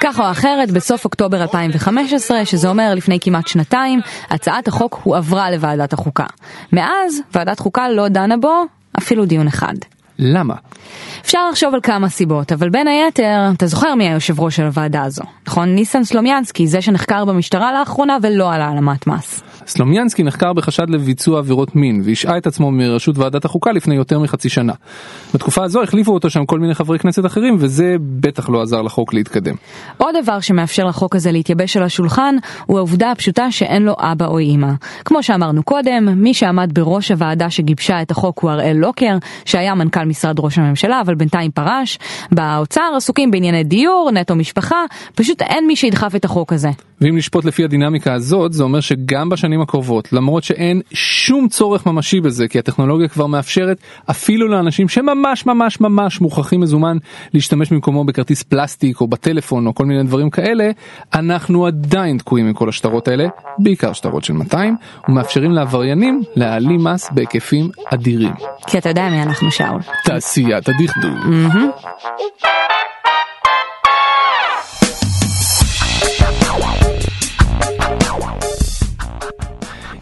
כך 0.00 0.20
או 0.20 0.30
אחרת, 0.30 0.70
בסוף 0.70 1.04
אוקטובר 1.04 1.42
2015, 1.42 2.44
שזה 2.44 2.68
אומר 2.68 2.94
לפני 2.96 3.18
כמעט 3.20 3.46
שנתיים, 3.46 4.00
הצעת 4.30 4.68
החוק 4.68 5.00
הועברה 5.02 5.50
לוועדת 5.50 5.92
החוקה. 5.92 6.26
מאז, 6.72 7.22
ועדת 7.34 7.58
חוקה 7.58 7.88
לא 7.88 8.08
דנה 8.08 8.36
בו 8.36 8.64
אפילו 8.98 9.24
דיון 9.24 9.46
אחד. 9.46 9.74
למה? 10.18 10.54
אפשר 11.20 11.48
לחשוב 11.50 11.74
על 11.74 11.80
כמה 11.82 12.08
סיבות, 12.08 12.52
אבל 12.52 12.70
בין 12.70 12.88
היתר, 12.88 13.50
אתה 13.56 13.66
זוכר 13.66 13.94
מי 13.94 14.08
היושב 14.08 14.40
ראש 14.40 14.56
של 14.56 14.64
הוועדה 14.64 15.02
הזו, 15.02 15.22
נכון? 15.46 15.68
ניסן 15.74 16.04
סלומיאנסקי, 16.04 16.66
זה 16.66 16.82
שנחקר 16.82 17.24
במשטרה 17.24 17.72
לאחרונה 17.72 18.16
ולא 18.22 18.52
על 18.52 18.60
העלמת 18.60 19.06
מס. 19.06 19.42
סלומיאנסקי 19.68 20.22
נחקר 20.22 20.52
בחשד 20.52 20.90
לביצוע 20.90 21.38
עבירות 21.38 21.76
מין 21.76 22.02
והשעה 22.04 22.38
את 22.38 22.46
עצמו 22.46 22.70
מראשות 22.70 23.18
ועדת 23.18 23.44
החוקה 23.44 23.72
לפני 23.72 23.94
יותר 23.94 24.18
מחצי 24.18 24.48
שנה. 24.48 24.72
בתקופה 25.34 25.64
הזו 25.64 25.82
החליפו 25.82 26.14
אותו 26.14 26.30
שם 26.30 26.46
כל 26.46 26.58
מיני 26.58 26.74
חברי 26.74 26.98
כנסת 26.98 27.26
אחרים 27.26 27.56
וזה 27.58 27.96
בטח 28.00 28.48
לא 28.48 28.62
עזר 28.62 28.82
לחוק 28.82 29.14
להתקדם. 29.14 29.54
עוד 29.98 30.14
דבר 30.22 30.40
שמאפשר 30.40 30.84
לחוק 30.84 31.16
הזה 31.16 31.32
להתייבש 31.32 31.76
על 31.76 31.82
השולחן 31.82 32.36
הוא 32.66 32.78
העובדה 32.78 33.10
הפשוטה 33.10 33.50
שאין 33.50 33.82
לו 33.82 33.94
אבא 33.98 34.26
או 34.26 34.38
אימא. 34.38 34.72
כמו 35.04 35.22
שאמרנו 35.22 35.62
קודם, 35.62 36.08
מי 36.16 36.34
שעמד 36.34 36.70
בראש 36.74 37.10
הוועדה 37.10 37.50
שגיבשה 37.50 38.02
את 38.02 38.10
החוק 38.10 38.38
הוא 38.38 38.50
הראל 38.50 38.76
לוקר, 38.76 39.16
שהיה 39.44 39.74
מנכ"ל 39.74 40.04
משרד 40.04 40.40
ראש 40.40 40.58
הממשלה 40.58 41.00
אבל 41.00 41.14
בינתיים 41.14 41.50
פרש. 41.50 41.98
באוצר 42.32 42.92
עסוקים 42.96 43.30
בענייני 43.30 43.64
דיור, 43.64 44.10
נטו 44.12 44.34
משפחה, 44.34 44.84
פשוט 45.14 45.42
אין 45.42 45.66
מי 45.66 45.76
שידחף 45.76 46.14
את 46.16 46.24
החוק 46.24 46.52
הזה. 46.52 46.68
ואם 47.00 47.16
לשפוט 47.16 47.44
לפי 47.44 47.64
הדינמיקה 47.64 48.14
הזאת, 48.14 48.52
זה 48.52 48.62
אומר 48.62 48.80
שגם 48.80 49.28
בשנים 49.28 49.57
הקרובות, 49.60 50.12
למרות 50.12 50.44
שאין 50.44 50.80
שום 50.92 51.48
צורך 51.48 51.86
ממשי 51.86 52.20
בזה, 52.20 52.48
כי 52.48 52.58
הטכנולוגיה 52.58 53.08
כבר 53.08 53.26
מאפשרת 53.26 53.78
אפילו 54.10 54.48
לאנשים 54.48 54.88
שממש 54.88 55.46
ממש 55.46 55.80
ממש 55.80 56.20
מוכרחים 56.20 56.60
מזומן 56.60 56.96
להשתמש 57.34 57.72
במקומו 57.72 58.04
בכרטיס 58.04 58.42
פלסטיק 58.42 59.00
או 59.00 59.06
בטלפון 59.06 59.66
או 59.66 59.74
כל 59.74 59.84
מיני 59.84 60.02
דברים 60.02 60.30
כאלה, 60.30 60.70
אנחנו 61.14 61.66
עדיין 61.66 62.18
תקועים 62.18 62.46
עם 62.46 62.52
כל 62.52 62.68
השטרות 62.68 63.08
האלה, 63.08 63.28
בעיקר 63.58 63.92
שטרות 63.92 64.24
של 64.24 64.32
200, 64.32 64.76
ומאפשרים 65.08 65.52
לעבריינים 65.52 66.22
להעלים 66.36 66.84
מס 66.84 67.10
בהיקפים 67.10 67.70
אדירים. 67.94 68.32
כי 68.66 68.78
אתה 68.78 68.88
יודע 68.88 69.08
מי 69.08 69.22
אנחנו 69.22 69.50
שאול. 69.50 69.80
תעשיית 70.04 70.68
הדכדוך. 70.68 71.24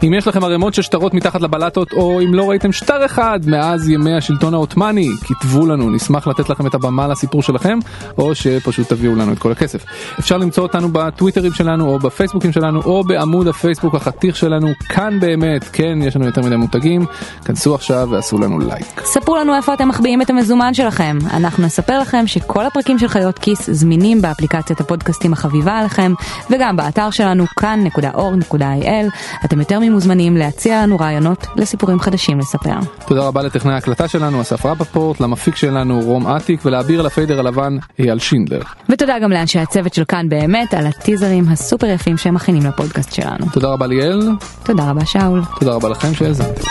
אם 0.03 0.13
יש 0.13 0.27
לכם 0.27 0.43
ערימות 0.43 0.73
של 0.73 0.81
שטרות 0.81 1.13
מתחת 1.13 1.41
לבלטות, 1.41 1.93
או 1.93 2.21
אם 2.21 2.33
לא 2.33 2.49
ראיתם 2.49 2.71
שטר 2.71 3.05
אחד 3.05 3.39
מאז 3.45 3.89
ימי 3.89 4.13
השלטון 4.13 4.53
העות'מאני, 4.53 5.09
כתבו 5.23 5.65
לנו, 5.65 5.89
נשמח 5.89 6.27
לתת 6.27 6.49
לכם 6.49 6.67
את 6.67 6.73
הבמה 6.73 7.07
לסיפור 7.07 7.41
שלכם, 7.43 7.79
או 8.17 8.35
שפשוט 8.35 8.89
תביאו 8.89 9.15
לנו 9.15 9.33
את 9.33 9.39
כל 9.39 9.51
הכסף. 9.51 9.85
אפשר 10.19 10.37
למצוא 10.37 10.63
אותנו 10.63 10.89
בטוויטרים 10.91 11.53
שלנו, 11.53 11.89
או 11.89 11.99
בפייסבוקים 11.99 12.51
שלנו, 12.51 12.81
או 12.81 13.03
בעמוד 13.03 13.47
הפייסבוק 13.47 13.95
החתיך 13.95 14.35
שלנו, 14.35 14.67
כאן 14.89 15.19
באמת, 15.19 15.63
כן, 15.73 16.01
יש 16.01 16.15
לנו 16.15 16.25
יותר 16.25 16.41
מדי 16.41 16.55
מותגים, 16.55 17.05
כנסו 17.45 17.75
עכשיו 17.75 18.07
ועשו 18.11 18.37
לנו 18.37 18.59
לייק. 18.59 19.01
ספרו 19.03 19.35
לנו 19.37 19.55
איפה 19.55 19.73
אתם 19.73 19.87
מחביאים 19.87 20.21
את 20.21 20.29
המזומן 20.29 20.73
שלכם. 20.73 21.17
אנחנו 21.33 21.65
נספר 21.65 21.99
לכם 21.99 22.27
שכל 22.27 22.65
הפרקים 22.65 22.99
של 22.99 23.07
חיות 23.07 23.39
כיס 23.39 23.69
זמינים 23.69 24.21
באפליקציית 24.21 24.81
הפודקאסטים 24.81 25.33
החביבה 25.33 25.77
עליכם, 25.77 26.13
וגם 26.49 26.75
באתר 26.75 27.09
שלנו 27.09 27.45
כאן.org.il. 27.59 29.45
אתם 29.45 29.59
יותר 29.59 29.79
ממוזמנים 29.89 30.37
להציע 30.37 30.81
לנו 30.81 30.97
רעיונות 30.99 31.47
לסיפורים 31.55 31.99
חדשים 31.99 32.39
לספר. 32.39 32.75
תודה 33.07 33.21
רבה 33.21 33.41
לטכנאי 33.41 33.73
ההקלטה 33.73 34.07
שלנו, 34.07 34.41
אסף 34.41 34.65
רפפורט, 34.65 35.19
למפיק 35.19 35.55
שלנו 35.55 36.01
רום 36.01 36.27
אטיק, 36.27 36.65
ולאביר 36.65 37.01
לפיידר 37.01 37.39
הלבן 37.39 37.77
אייל 37.99 38.19
שינדלר. 38.19 38.61
ותודה 38.89 39.19
גם 39.19 39.31
לאנשי 39.31 39.59
הצוות 39.59 39.93
של 39.93 40.03
כאן 40.05 40.29
באמת 40.29 40.73
על 40.73 40.87
הטיזרים 40.87 41.43
הסופר 41.49 41.87
יפים 41.87 42.17
שהם 42.17 42.33
מכינים 42.33 42.65
לפודקאסט 42.65 43.13
שלנו. 43.13 43.45
תודה 43.53 43.67
רבה 43.67 43.87
ליאל, 43.87 44.31
תודה 44.63 44.89
רבה 44.89 45.05
שאול. 45.05 45.41
תודה 45.59 45.73
רבה 45.73 45.89
לכם 45.89 46.13
שהאזנתם. 46.13 46.61